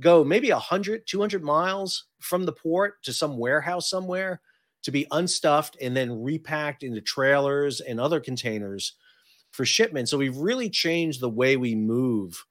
[0.00, 4.40] go maybe 100, 200 miles from the port to some warehouse somewhere
[4.82, 8.94] to be unstuffed and then repacked into trailers and other containers
[9.50, 10.08] for shipment.
[10.08, 12.44] So we've really changed the way we move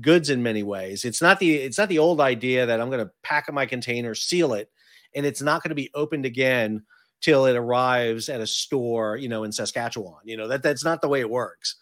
[0.00, 1.04] goods in many ways.
[1.04, 3.66] It's not the it's not the old idea that I'm going to pack up my
[3.66, 4.70] container, seal it,
[5.14, 6.82] and it's not going to be opened again
[7.20, 10.20] till it arrives at a store, you know, in Saskatchewan.
[10.24, 11.76] You know, that that's not the way it works.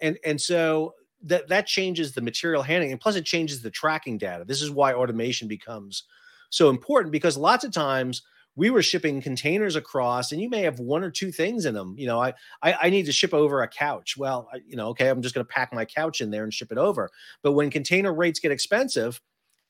[0.00, 4.18] And and so that that changes the material handling and plus it changes the tracking
[4.18, 4.44] data.
[4.44, 6.04] This is why automation becomes
[6.50, 8.22] so important because lots of times
[8.56, 11.96] we were shipping containers across and you may have one or two things in them
[11.98, 12.32] you know i
[12.62, 15.34] i, I need to ship over a couch well I, you know okay i'm just
[15.34, 17.10] going to pack my couch in there and ship it over
[17.42, 19.20] but when container rates get expensive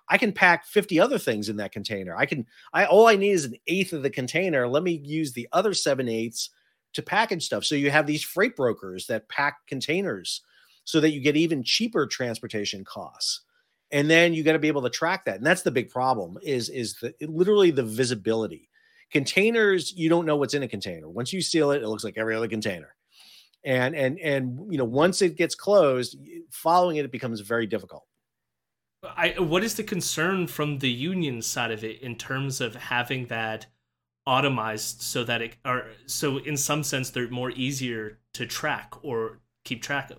[0.08, 2.14] I can pack 50 other things in that container.
[2.14, 4.68] I can, I all I need is an eighth of the container.
[4.68, 6.50] Let me use the other seven eighths
[6.92, 7.64] to package stuff.
[7.64, 10.42] So you have these freight brokers that pack containers
[10.84, 13.40] so that you get even cheaper transportation costs.
[13.90, 15.36] And then you got to be able to track that.
[15.36, 18.68] And that's the big problem is is the literally the visibility.
[19.10, 21.08] Containers, you don't know what's in a container.
[21.08, 22.94] Once you seal it, it looks like every other container.
[23.64, 26.16] And and and you know, once it gets closed,
[26.50, 28.04] following it, it becomes very difficult.
[29.16, 33.26] I, what is the concern from the union side of it in terms of having
[33.26, 33.66] that
[34.26, 39.40] automized so that it or so in some sense they're more easier to track or
[39.64, 40.18] keep track of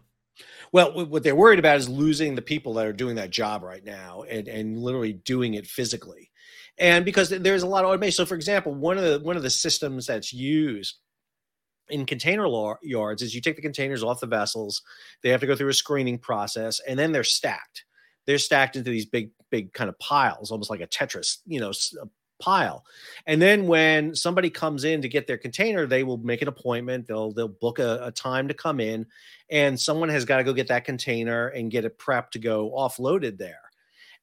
[0.72, 3.84] well what they're worried about is losing the people that are doing that job right
[3.84, 6.32] now and and literally doing it physically.
[6.78, 8.18] And because there's a lot of automation.
[8.18, 10.98] So for example one of the one of the systems that's used
[11.90, 12.48] in container
[12.82, 14.82] yards is you take the containers off the vessels
[15.22, 17.86] they have to go through a screening process and then they're stacked.
[18.26, 21.72] They're stacked into these big big kind of piles almost like a tetris you know
[22.40, 22.86] pile.
[23.28, 27.08] And then when somebody comes in to get their container, they will make an appointment.
[27.08, 29.06] They'll they'll book a, a time to come in,
[29.50, 32.72] and someone has got to go get that container and get it prepped to go
[32.72, 33.60] offloaded there.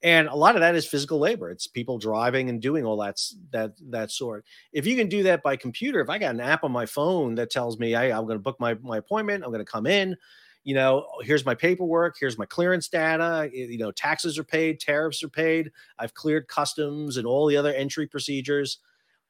[0.05, 1.51] And a lot of that is physical labor.
[1.51, 3.21] It's people driving and doing all that
[3.53, 4.45] that that sort.
[4.73, 7.37] If you can do that by computer, if I got an app on my phone
[7.37, 9.45] that tells me, "Hey, I'm going to book my my appointment.
[9.45, 10.17] I'm going to come in,"
[10.65, 15.23] you know, here's my paperwork, here's my clearance data, you know, taxes are paid, tariffs
[15.23, 18.79] are paid, I've cleared customs and all the other entry procedures.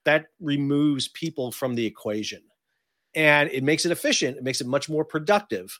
[0.04, 2.42] That removes people from the equation.
[3.14, 5.78] And it makes it efficient, it makes it much more productive.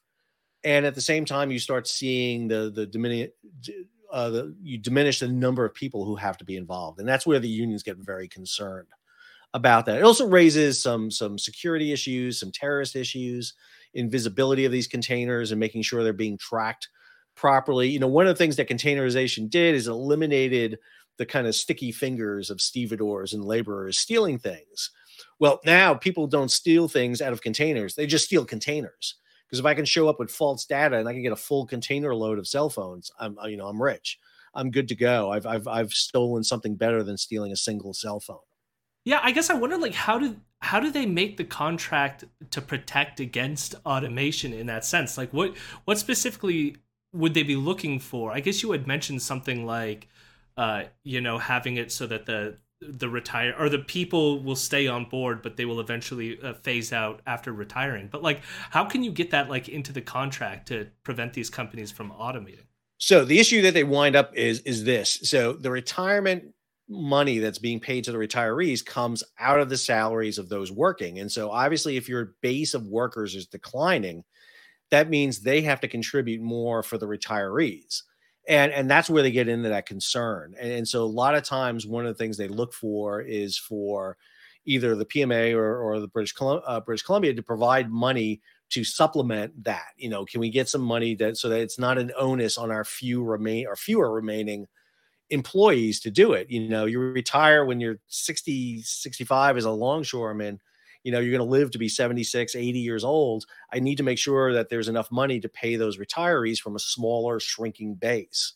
[0.64, 3.30] And at the same time, you start seeing the the diminish
[4.12, 7.26] uh, the, you diminish the number of people who have to be involved, and that's
[7.26, 8.86] where the unions get very concerned
[9.54, 9.98] about that.
[9.98, 13.54] It also raises some some security issues, some terrorist issues
[13.94, 16.88] invisibility of these containers and making sure they're being tracked
[17.34, 17.88] properly.
[17.88, 20.78] You know, one of the things that containerization did is eliminated
[21.18, 24.90] the kind of sticky fingers of stevedores and laborers stealing things.
[25.38, 29.16] Well, now people don't steal things out of containers; they just steal containers.
[29.46, 31.66] Because if I can show up with false data and I can get a full
[31.66, 34.18] container load of cell phones, I'm uh, you know I'm rich.
[34.54, 35.30] I'm good to go.
[35.30, 38.38] I've I've I've stolen something better than stealing a single cell phone.
[39.04, 42.60] Yeah, I guess I wonder like how do how do they make the contract to
[42.60, 45.18] protect against automation in that sense?
[45.18, 46.76] Like what what specifically
[47.12, 48.32] would they be looking for?
[48.32, 50.08] I guess you had mentioned something like
[50.56, 54.88] uh, you know, having it so that the the retire or the people will stay
[54.88, 59.04] on board but they will eventually uh, phase out after retiring but like how can
[59.04, 62.66] you get that like into the contract to prevent these companies from automating
[62.98, 66.52] so the issue that they wind up is is this so the retirement
[66.92, 71.18] money that's being paid to the retirees comes out of the salaries of those working.
[71.18, 74.24] And so obviously if your base of workers is declining,
[74.90, 78.02] that means they have to contribute more for the retirees.
[78.48, 80.54] And and that's where they get into that concern.
[80.60, 83.56] And, and so a lot of times one of the things they look for is
[83.56, 84.16] for
[84.64, 89.64] either the PMA or, or the British, uh, British Columbia to provide money to supplement
[89.64, 89.88] that.
[89.96, 92.70] You know, can we get some money that so that it's not an onus on
[92.70, 94.66] our few remain or fewer remaining
[95.32, 96.50] employees to do it.
[96.50, 100.60] You know, you retire when you're 60, 65 as a longshoreman,
[101.04, 103.46] you know, you're going to live to be 76, 80 years old.
[103.72, 106.80] I need to make sure that there's enough money to pay those retirees from a
[106.80, 108.52] smaller, shrinking base.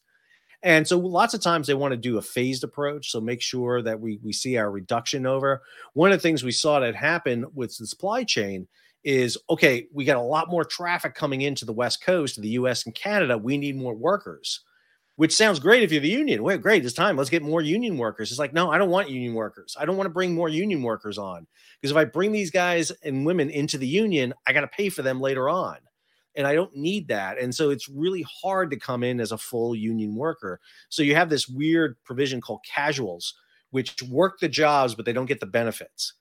[0.62, 3.10] And so lots of times they want to do a phased approach.
[3.10, 5.62] So make sure that we, we see our reduction over.
[5.94, 8.68] One of the things we saw that happen with the supply chain
[9.02, 12.84] is okay, we got a lot more traffic coming into the West Coast the US
[12.84, 13.38] and Canada.
[13.38, 14.60] We need more workers
[15.16, 16.42] which sounds great if you're the union.
[16.42, 17.16] Wait, great, it's time.
[17.16, 18.30] Let's get more union workers.
[18.30, 19.76] It's like, no, I don't want union workers.
[19.78, 21.46] I don't want to bring more union workers on
[21.80, 24.90] because if I bring these guys and women into the union, I got to pay
[24.90, 25.78] for them later on.
[26.36, 27.38] And I don't need that.
[27.38, 30.60] And so it's really hard to come in as a full union worker.
[30.90, 33.32] So you have this weird provision called casuals,
[33.70, 36.12] which work the jobs, but they don't get the benefits.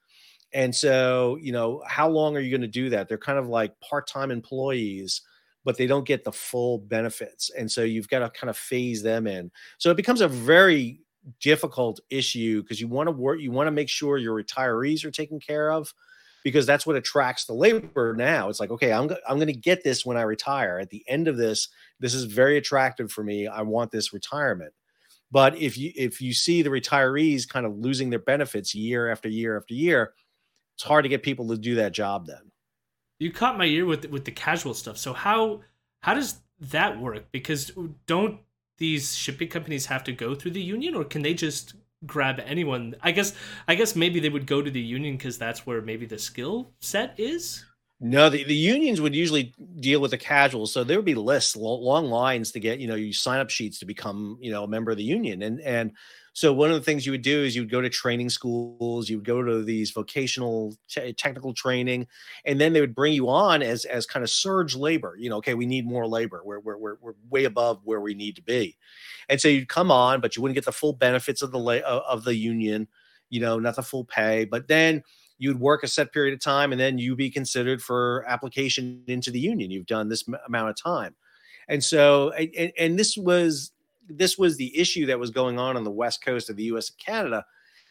[0.54, 3.10] And so, you know, how long are you going to do that?
[3.10, 5.22] They're kind of like part time employees
[5.66, 7.50] but they don't get the full benefits.
[7.50, 9.52] And so you've got to kind of phase them in.
[9.80, 11.02] So it becomes a very
[11.42, 15.12] difficult issue because you want to work, you want to make sure your retirees are
[15.12, 15.92] taken care of
[16.44, 18.48] because that's what attracts the labor now.
[18.48, 20.78] It's like, okay, I'm, I'm going to get this when I retire.
[20.78, 21.68] At the end of this,
[22.00, 23.48] this is very attractive for me.
[23.48, 24.74] I want this retirement.
[25.32, 29.28] But if you if you see the retirees kind of losing their benefits year after
[29.28, 30.14] year after year,
[30.76, 32.52] it's hard to get people to do that job then
[33.20, 34.98] you caught my ear with with the casual stuff.
[34.98, 35.62] So how
[36.02, 37.32] how does that work?
[37.32, 37.72] Because
[38.08, 38.40] don't
[38.78, 42.96] these shipping companies have to go through the union, or can they just grab anyone?
[43.02, 43.34] I guess
[43.68, 46.72] I guess maybe they would go to the union because that's where maybe the skill
[46.80, 47.66] set is.
[48.02, 50.74] No, the, the unions would usually deal with the casuals.
[50.74, 53.80] So there would be lists, long lines to get, you know, you sign up sheets
[53.80, 55.42] to become, you know, a member of the union.
[55.42, 55.92] And and
[56.36, 59.10] so one of the things you would do is you would go to training schools,
[59.10, 62.08] you would go to these vocational t- technical training,
[62.44, 65.16] and then they would bring you on as as kind of surge labor.
[65.18, 66.42] You know, okay, we need more labor.
[66.44, 68.76] We're we're we're, we're way above where we need to be,
[69.30, 72.26] and so you'd come on, but you wouldn't get the full benefits of the of
[72.26, 72.90] the union.
[73.30, 75.04] You know, not the full pay, but then
[75.38, 79.32] you'd work a set period of time and then you be considered for application into
[79.32, 81.14] the union you've done this m- amount of time
[81.68, 83.72] and so and, and, this was
[84.08, 86.90] this was the issue that was going on on the west coast of the us
[86.90, 87.46] and canada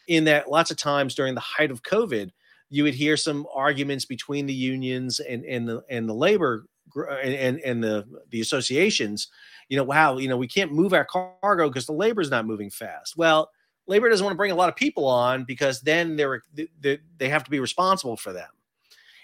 [0.07, 2.31] in that lots of times during the height of covid
[2.69, 6.65] you would hear some arguments between the unions and and the and the labor
[7.23, 9.29] and and the the associations
[9.69, 12.45] you know wow you know we can't move our cargo because the labor is not
[12.45, 13.49] moving fast well
[13.87, 16.41] labor doesn't want to bring a lot of people on because then they're,
[16.79, 18.49] they they have to be responsible for them.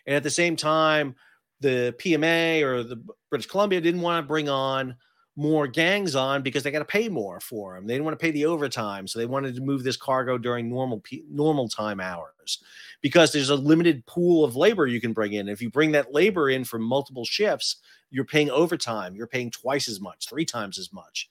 [0.06, 1.16] And at the same time,
[1.60, 4.96] the PMA or the British Columbia didn't want to bring on
[5.36, 7.88] more gangs on because they got to pay more for them.
[7.88, 10.70] They didn't want to pay the overtime, so they wanted to move this cargo during
[10.70, 12.60] normal normal time hours
[13.02, 15.50] because there's a limited pool of labor you can bring in.
[15.50, 17.78] If you bring that labor in from multiple shifts,
[18.10, 19.16] you're paying overtime.
[19.16, 21.30] You're paying twice as much, three times as much.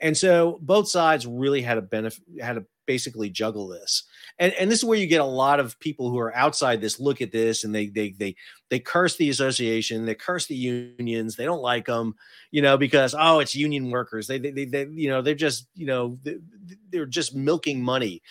[0.00, 4.04] And so both sides really had a benefit, had to basically juggle this.
[4.38, 6.98] And and this is where you get a lot of people who are outside this
[6.98, 8.34] look at this and they they they
[8.68, 12.14] they curse the association, they curse the unions, they don't like them,
[12.50, 14.26] you know, because oh, it's union workers.
[14.26, 16.18] They they they, they you know, they're just, you know,
[16.90, 18.22] they're just milking money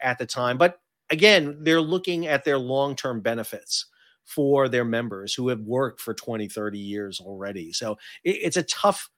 [0.00, 0.58] at the time.
[0.58, 3.86] But again, they're looking at their long-term benefits
[4.24, 7.72] for their members who have worked for 20, 30 years already.
[7.72, 7.92] So
[8.24, 9.08] it, it's a tough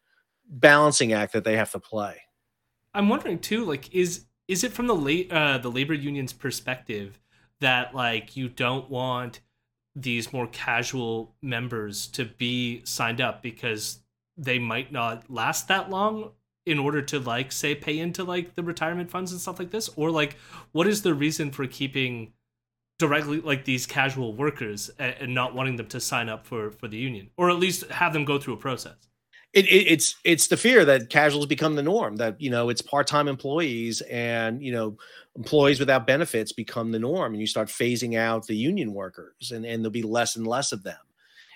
[0.51, 2.23] balancing act that they have to play.
[2.93, 7.21] I'm wondering too, like, is is it from the late uh, the labor union's perspective
[7.61, 9.41] that like you don't want
[9.95, 14.01] these more casual members to be signed up because
[14.37, 16.31] they might not last that long
[16.67, 19.89] in order to like say pay into like the retirement funds and stuff like this?
[19.97, 20.37] Or like
[20.73, 22.33] what is the reason for keeping
[22.99, 26.89] directly like these casual workers and, and not wanting them to sign up for for
[26.89, 27.31] the union?
[27.37, 29.10] Or at least have them go through a process
[29.53, 32.83] it, it, it's it's the fear that casuals become the norm that you know it's
[32.83, 34.97] part-time employees and you know
[35.37, 39.65] employees without benefits become the norm and you start phasing out the union workers and
[39.65, 40.99] and there'll be less and less of them.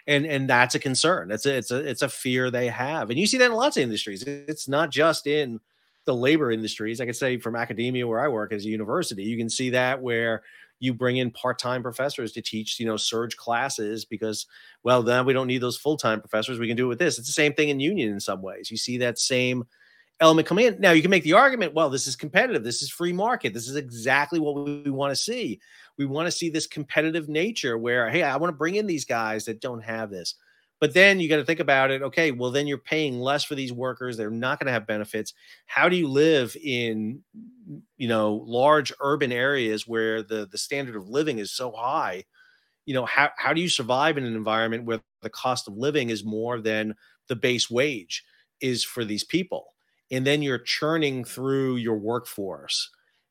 [0.06, 1.28] And and that's a concern.
[1.28, 3.10] That's a, it's a it's a fear they have.
[3.10, 4.22] And you see that in lots of industries.
[4.22, 5.60] It's not just in
[6.06, 9.36] the labor industries i could say from academia where i work as a university you
[9.36, 10.42] can see that where
[10.80, 14.46] you bring in part-time professors to teach you know surge classes because
[14.82, 17.18] well then we don't need those full-time professors we can do it with this.
[17.18, 18.70] It's the same thing in union in some ways.
[18.70, 19.64] You see that same
[20.20, 20.78] element come in.
[20.80, 23.68] Now you can make the argument well this is competitive this is free market this
[23.68, 25.60] is exactly what we want to see.
[25.96, 29.04] We want to see this competitive nature where hey i want to bring in these
[29.04, 30.34] guys that don't have this
[30.84, 32.02] but then you got to think about it.
[32.02, 34.18] Okay, well, then you're paying less for these workers.
[34.18, 35.32] They're not going to have benefits.
[35.64, 37.22] How do you live in,
[37.96, 42.24] you know, large urban areas where the the standard of living is so high?
[42.84, 46.10] You know, how how do you survive in an environment where the cost of living
[46.10, 46.94] is more than
[47.28, 48.22] the base wage
[48.60, 49.64] is for these people?
[50.10, 52.90] And then you're churning through your workforce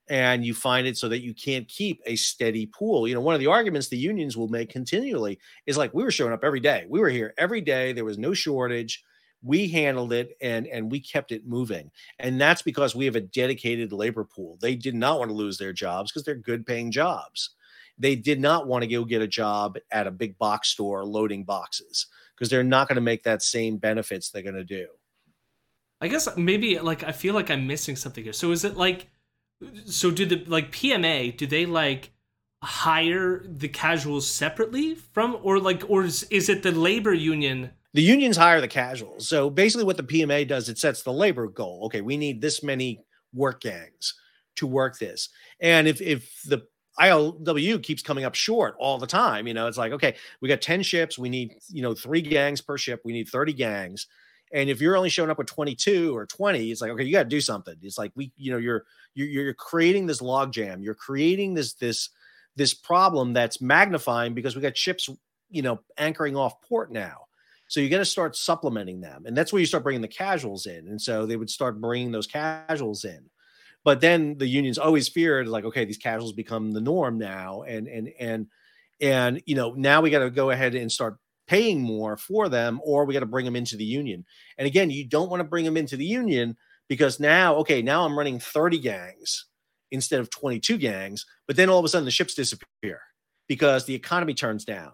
[0.10, 3.08] and you find it so that you can't keep a steady pool.
[3.08, 6.12] You know, one of the arguments the unions will make continually is like we were
[6.12, 6.86] showing up every day.
[6.90, 7.94] We were here every day.
[7.94, 9.04] There was no shortage.
[9.42, 11.92] We handled it and and we kept it moving.
[12.20, 14.58] And that's because we have a dedicated labor pool.
[14.62, 17.52] They did not want to lose their jobs because they're good paying jobs.
[17.98, 21.44] They did not want to go get a job at a big box store loading
[21.44, 24.88] boxes because they're not going to make that same benefits they're going to do.
[26.02, 28.34] I guess maybe like I feel like I'm missing something here.
[28.34, 29.08] So is it like
[29.86, 32.12] so do the like PMA do they like
[32.64, 38.02] hire the casuals separately from or like or is, is it the labor union the
[38.02, 41.82] unions hire the casuals so basically what the pma does it sets the labor goal
[41.84, 43.04] okay we need this many
[43.34, 44.14] work gangs
[44.56, 45.28] to work this
[45.60, 46.66] and if if the
[47.00, 49.48] ILW keeps coming up short all the time.
[49.48, 51.18] You know, it's like, okay, we got 10 ships.
[51.18, 53.02] We need, you know, three gangs per ship.
[53.04, 54.08] We need 30 gangs.
[54.54, 57.24] And if you're only showing up with 22 or 20, it's like, okay, you got
[57.24, 57.76] to do something.
[57.82, 58.86] It's like we, you know, you're
[59.16, 60.84] you're you're creating this logjam.
[60.84, 62.10] You're creating this this
[62.56, 65.10] this problem that's magnifying because we got ships,
[65.50, 67.26] you know, anchoring off port now.
[67.68, 70.68] So you got to start supplementing them, and that's where you start bringing the casuals
[70.68, 70.88] in.
[70.88, 73.30] And so they would start bringing those casuals in.
[73.84, 77.88] But then the unions always feared, like, okay, these casuals become the norm now, and
[77.88, 78.48] and and
[79.02, 81.18] and you know now we got to go ahead and start
[81.54, 84.26] paying more for them or we got to bring them into the union.
[84.58, 86.58] And again, you don't want to bring them into the union
[86.90, 89.46] because now, okay, now I'm running 30 gangs
[89.92, 93.02] instead of 22 gangs, but then all of a sudden the ships disappear
[93.48, 94.94] because the economy turns down.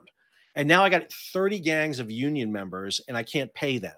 [0.53, 3.95] And now I got 30 gangs of union members and I can't pay them.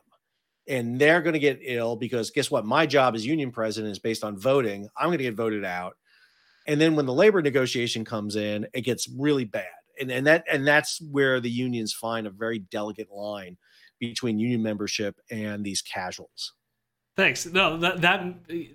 [0.68, 2.64] And they're going to get ill because guess what?
[2.64, 4.88] My job as union president is based on voting.
[4.96, 5.98] I'm going to get voted out.
[6.68, 9.66] And then when the labor negotiation comes in, it gets really bad.
[10.00, 13.58] And, and that and that's where the unions find a very delicate line
[14.00, 16.54] between union membership and these casuals.
[17.18, 17.46] Thanks.
[17.46, 18.24] No, that that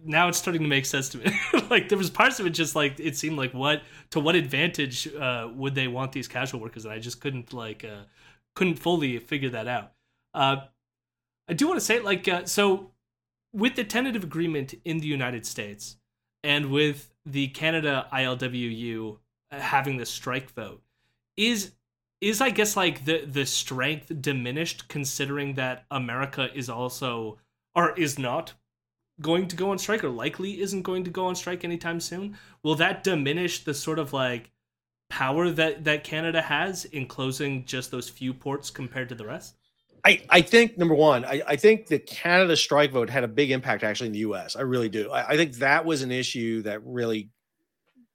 [0.04, 1.36] now it's starting to make sense to me.
[1.70, 5.12] like there was parts of it just like it seemed like what to what advantage
[5.14, 8.02] uh, would they want these casual workers, and I just couldn't like uh,
[8.54, 9.92] couldn't fully figure that out.
[10.34, 10.56] Uh,
[11.48, 12.92] I do want to say like uh, so
[13.52, 15.96] with the tentative agreement in the United States
[16.44, 19.16] and with the Canada ILWU
[19.50, 20.82] having the strike vote
[21.36, 21.72] is
[22.20, 27.38] is I guess like the the strength diminished considering that America is also
[27.74, 28.54] or is not
[29.20, 32.36] going to go on strike or likely isn't going to go on strike anytime soon
[32.62, 34.50] will that diminish the sort of like
[35.08, 39.56] power that that canada has in closing just those few ports compared to the rest
[40.04, 43.50] I, I think number one, I, I think the Canada strike vote had a big
[43.50, 44.54] impact actually in the US.
[44.54, 45.10] I really do.
[45.10, 47.30] I, I think that was an issue that really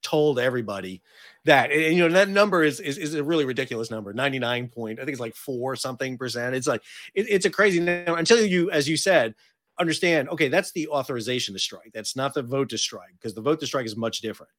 [0.02, 1.02] told everybody
[1.46, 5.00] that and, you know that number is, is is a really ridiculous number 99 point
[5.00, 6.56] i think it's like four something percent.
[6.56, 6.82] It's like
[7.14, 8.18] it, it's a crazy number.
[8.18, 9.36] Until you as you said
[9.80, 11.92] understand okay that's the authorization to strike.
[11.94, 14.52] That's not the vote to strike because the vote to strike is much different.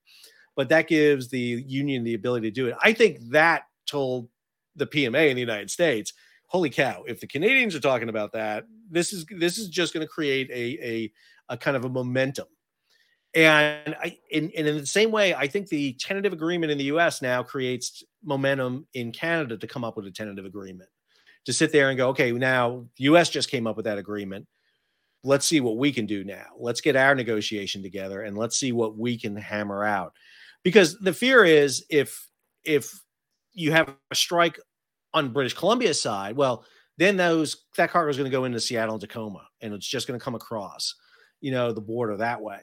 [0.54, 2.76] But that gives the union the ability to do it.
[2.82, 4.28] I think that told
[4.76, 6.14] the pma in the united states
[6.46, 10.06] holy cow if the canadians are talking about that this is this is just going
[10.06, 11.12] to create a, a
[11.50, 12.46] a kind of a momentum
[13.34, 16.84] and I, in, and in the same way, I think the tentative agreement in the
[16.84, 17.22] U.S.
[17.22, 20.90] now creates momentum in Canada to come up with a tentative agreement.
[21.46, 23.28] To sit there and go, okay, now the U.S.
[23.28, 24.46] just came up with that agreement
[25.24, 26.46] let's see what we can do now.
[26.58, 30.14] Let's get our negotiation together and let's see what we can hammer out.
[30.62, 32.28] Because the fear is if
[32.64, 32.92] if
[33.52, 34.58] you have a strike
[35.14, 36.64] on British Columbia side, well,
[36.98, 40.06] then those that cargo is going to go into Seattle and Tacoma, and it's just
[40.06, 40.94] going to come across,
[41.40, 42.60] you know, the border that way.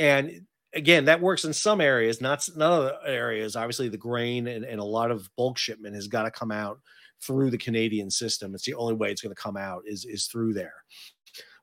[0.00, 3.54] And again, that works in some areas, not of the areas.
[3.54, 6.80] Obviously, the grain and, and a lot of bulk shipment has got to come out
[7.22, 8.54] through the Canadian system.
[8.54, 10.84] It's the only way it's going to come out is is through there.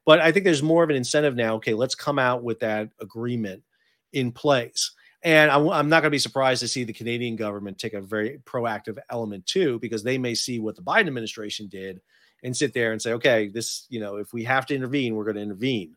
[0.05, 1.55] But I think there's more of an incentive now.
[1.55, 3.63] Okay, let's come out with that agreement
[4.13, 4.91] in place.
[5.23, 8.01] And I'm, I'm not going to be surprised to see the Canadian government take a
[8.01, 11.99] very proactive element too, because they may see what the Biden administration did
[12.43, 15.25] and sit there and say, okay, this, you know, if we have to intervene, we're
[15.25, 15.96] going to intervene.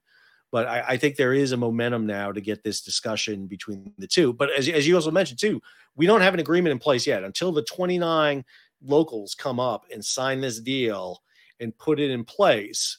[0.53, 4.07] But I, I, think there is a momentum now to get this discussion between the
[4.07, 4.33] two.
[4.33, 5.63] But as, as you also mentioned too,
[5.95, 8.45] we don't have an agreement in place yet until the 29
[8.83, 11.23] locals come up and sign this deal
[11.61, 12.99] and put it in place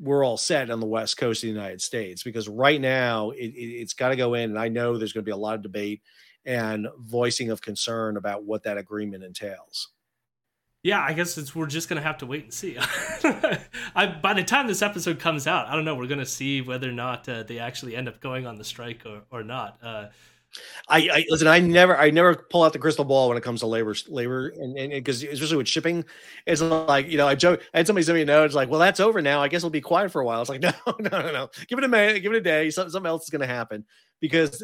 [0.00, 3.52] we're all set on the west coast of the United States because right now it,
[3.54, 5.54] it, has got to go in, and I know there's going to be a lot
[5.54, 6.00] of debate
[6.46, 9.90] and voicing of concern about what that agreement entails.
[10.82, 12.78] Yeah, I guess it's we're just gonna have to wait and see.
[13.94, 15.94] I, by the time this episode comes out, I don't know.
[15.94, 19.02] We're gonna see whether or not uh, they actually end up going on the strike
[19.04, 19.78] or, or not.
[19.82, 20.06] Uh,
[20.88, 21.46] I, I, listen.
[21.46, 24.48] I never, I never pull out the crystal ball when it comes to labor, labor,
[24.48, 26.04] and because especially with shipping,
[26.46, 27.62] it's like you know, I joke.
[27.74, 28.46] I had somebody send me a note.
[28.46, 29.42] It's like, well, that's over now.
[29.42, 30.40] I guess it'll be quiet for a while.
[30.40, 31.50] It's like, no, no, no, no.
[31.68, 32.22] Give it a minute.
[32.22, 32.70] Give it a day.
[32.70, 33.84] Something, something else is going to happen
[34.18, 34.62] because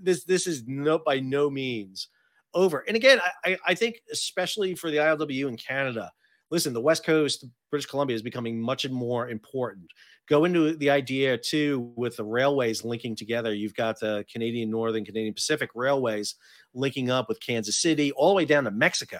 [0.00, 2.08] this, this is no by no means
[2.54, 2.84] over.
[2.86, 6.10] And again, I, I think especially for the ILWU in Canada,
[6.50, 9.90] listen, the West Coast, British Columbia is becoming much more important
[10.28, 13.54] go into the idea too with the railways linking together.
[13.54, 16.34] You've got the Canadian Northern, Canadian Pacific railways
[16.74, 19.18] linking up with Kansas City all the way down to Mexico.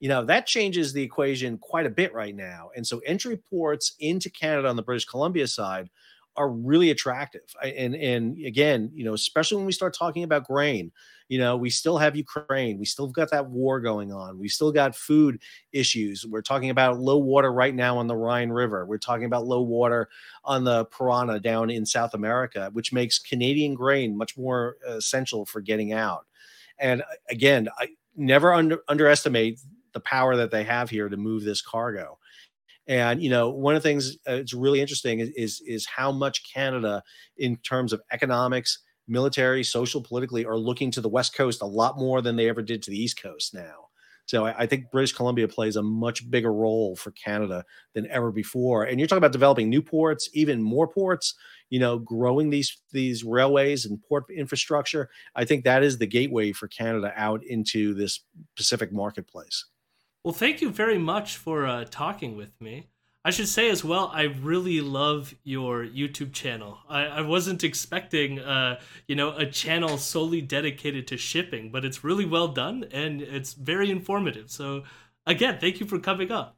[0.00, 2.70] You know, that changes the equation quite a bit right now.
[2.76, 5.88] And so entry ports into Canada on the British Columbia side
[6.36, 7.42] are really attractive.
[7.62, 10.92] And and again, you know, especially when we start talking about grain,
[11.28, 14.72] you know, we still have Ukraine, we still got that war going on, we still
[14.72, 15.40] got food
[15.72, 16.26] issues.
[16.26, 18.84] We're talking about low water right now on the Rhine River.
[18.86, 20.08] We're talking about low water
[20.44, 25.46] on the Parana down in South America, which makes Canadian grain much more uh, essential
[25.46, 26.26] for getting out.
[26.78, 29.60] And uh, again, I never under, underestimate
[29.92, 32.18] the power that they have here to move this cargo.
[32.88, 36.10] And you know, one of the things uh, that's really interesting is, is is how
[36.10, 37.02] much Canada,
[37.36, 41.98] in terms of economics, military, social, politically, are looking to the West Coast a lot
[41.98, 43.88] more than they ever did to the East Coast now.
[44.26, 47.64] So I, I, think British Columbia plays a much bigger role for Canada
[47.94, 48.84] than ever before.
[48.84, 51.34] And you're talking about developing new ports, even more ports.
[51.70, 55.08] You know, growing these these railways and port infrastructure.
[55.34, 58.20] I think that is the gateway for Canada out into this
[58.56, 59.64] Pacific marketplace.
[60.24, 62.88] Well, thank you very much for uh, talking with me.
[63.24, 66.78] I should say as well, I really love your YouTube channel.
[66.88, 72.04] I, I wasn't expecting, uh, you know, a channel solely dedicated to shipping, but it's
[72.04, 74.50] really well done and it's very informative.
[74.50, 74.84] So
[75.26, 76.56] again, thank you for coming up.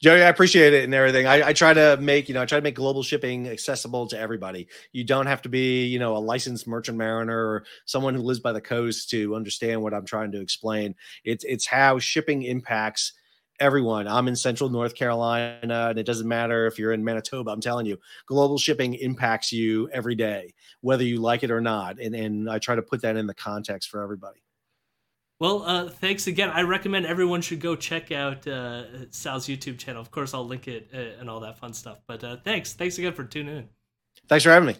[0.00, 1.26] Jody, I appreciate it and everything.
[1.26, 4.18] I, I, try to make, you know, I try to make global shipping accessible to
[4.18, 4.68] everybody.
[4.92, 8.40] You don't have to be, you know, a licensed merchant mariner or someone who lives
[8.40, 10.94] by the coast to understand what I'm trying to explain.
[11.24, 13.12] It's it's how shipping impacts
[13.58, 14.08] everyone.
[14.08, 17.50] I'm in central North Carolina, and it doesn't matter if you're in Manitoba.
[17.50, 22.00] I'm telling you, global shipping impacts you every day, whether you like it or not.
[22.00, 24.40] And and I try to put that in the context for everybody.
[25.40, 26.50] Well, uh, thanks again.
[26.50, 30.02] I recommend everyone should go check out uh, Sal's YouTube channel.
[30.02, 31.98] Of course, I'll link it uh, and all that fun stuff.
[32.06, 32.74] But uh, thanks.
[32.74, 33.68] Thanks again for tuning in.
[34.28, 34.76] Thanks for having me.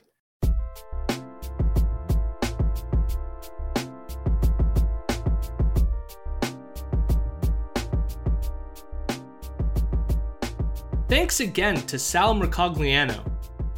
[11.08, 13.26] Thanks again to Sal Mercogliano.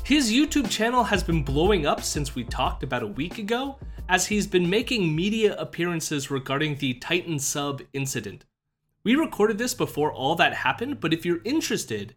[0.05, 3.78] His YouTube channel has been blowing up since we talked about a week ago,
[4.09, 8.44] as he's been making media appearances regarding the Titan sub incident.
[9.05, 12.14] We recorded this before all that happened, but if you're interested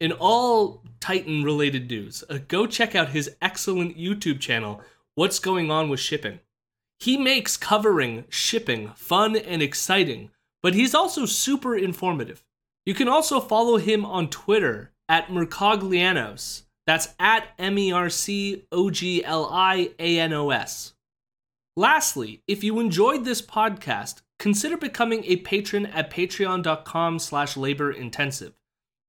[0.00, 4.80] in all Titan related news, uh, go check out his excellent YouTube channel,
[5.14, 6.40] What's Going On with Shipping.
[6.98, 10.30] He makes covering shipping fun and exciting,
[10.62, 12.42] but he's also super informative.
[12.86, 16.62] You can also follow him on Twitter at Mercoglianos.
[16.86, 20.93] That's at M E R C O G L I A N O S.
[21.76, 28.52] Lastly, if you enjoyed this podcast, consider becoming a patron at patreon.com slash labor intensive.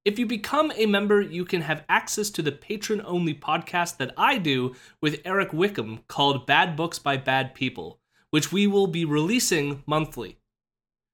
[0.04, 4.16] If you become a member, you can have access to the patron only podcast that
[4.18, 8.00] I do with Eric Wickham called Bad Books by Bad People,
[8.32, 10.40] which we will be releasing monthly.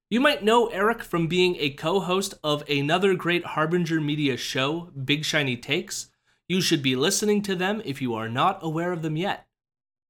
[0.08, 4.90] You might know Eric from being a co host of another great Harbinger Media show,
[5.04, 6.08] Big Shiny Takes.
[6.48, 9.46] You should be listening to them if you are not aware of them yet.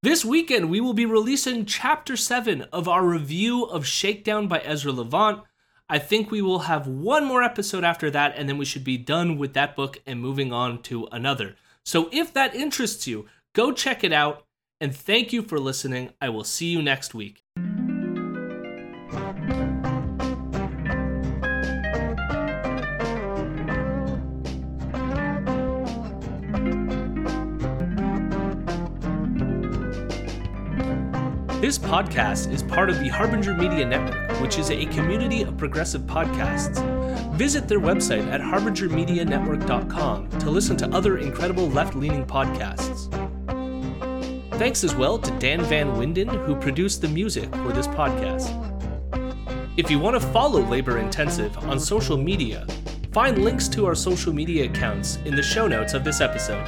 [0.03, 4.91] This weekend, we will be releasing Chapter 7 of our review of Shakedown by Ezra
[4.91, 5.43] Levant.
[5.89, 8.99] I think we will have one more episode after that, and then we should be
[8.99, 11.55] done with that book and moving on to another.
[11.85, 14.45] So if that interests you, go check it out,
[14.81, 16.11] and thank you for listening.
[16.21, 17.45] I will see you next week.
[31.63, 36.03] This podcast is part of the Harbinger Media Network, which is a community of progressive
[36.03, 36.83] podcasts.
[37.37, 43.09] Visit their website at harbingermedianetwork.com to listen to other incredible left leaning podcasts.
[44.59, 48.51] Thanks as well to Dan Van Winden, who produced the music for this podcast.
[49.77, 52.67] If you want to follow Labor Intensive on social media,
[53.13, 56.67] find links to our social media accounts in the show notes of this episode.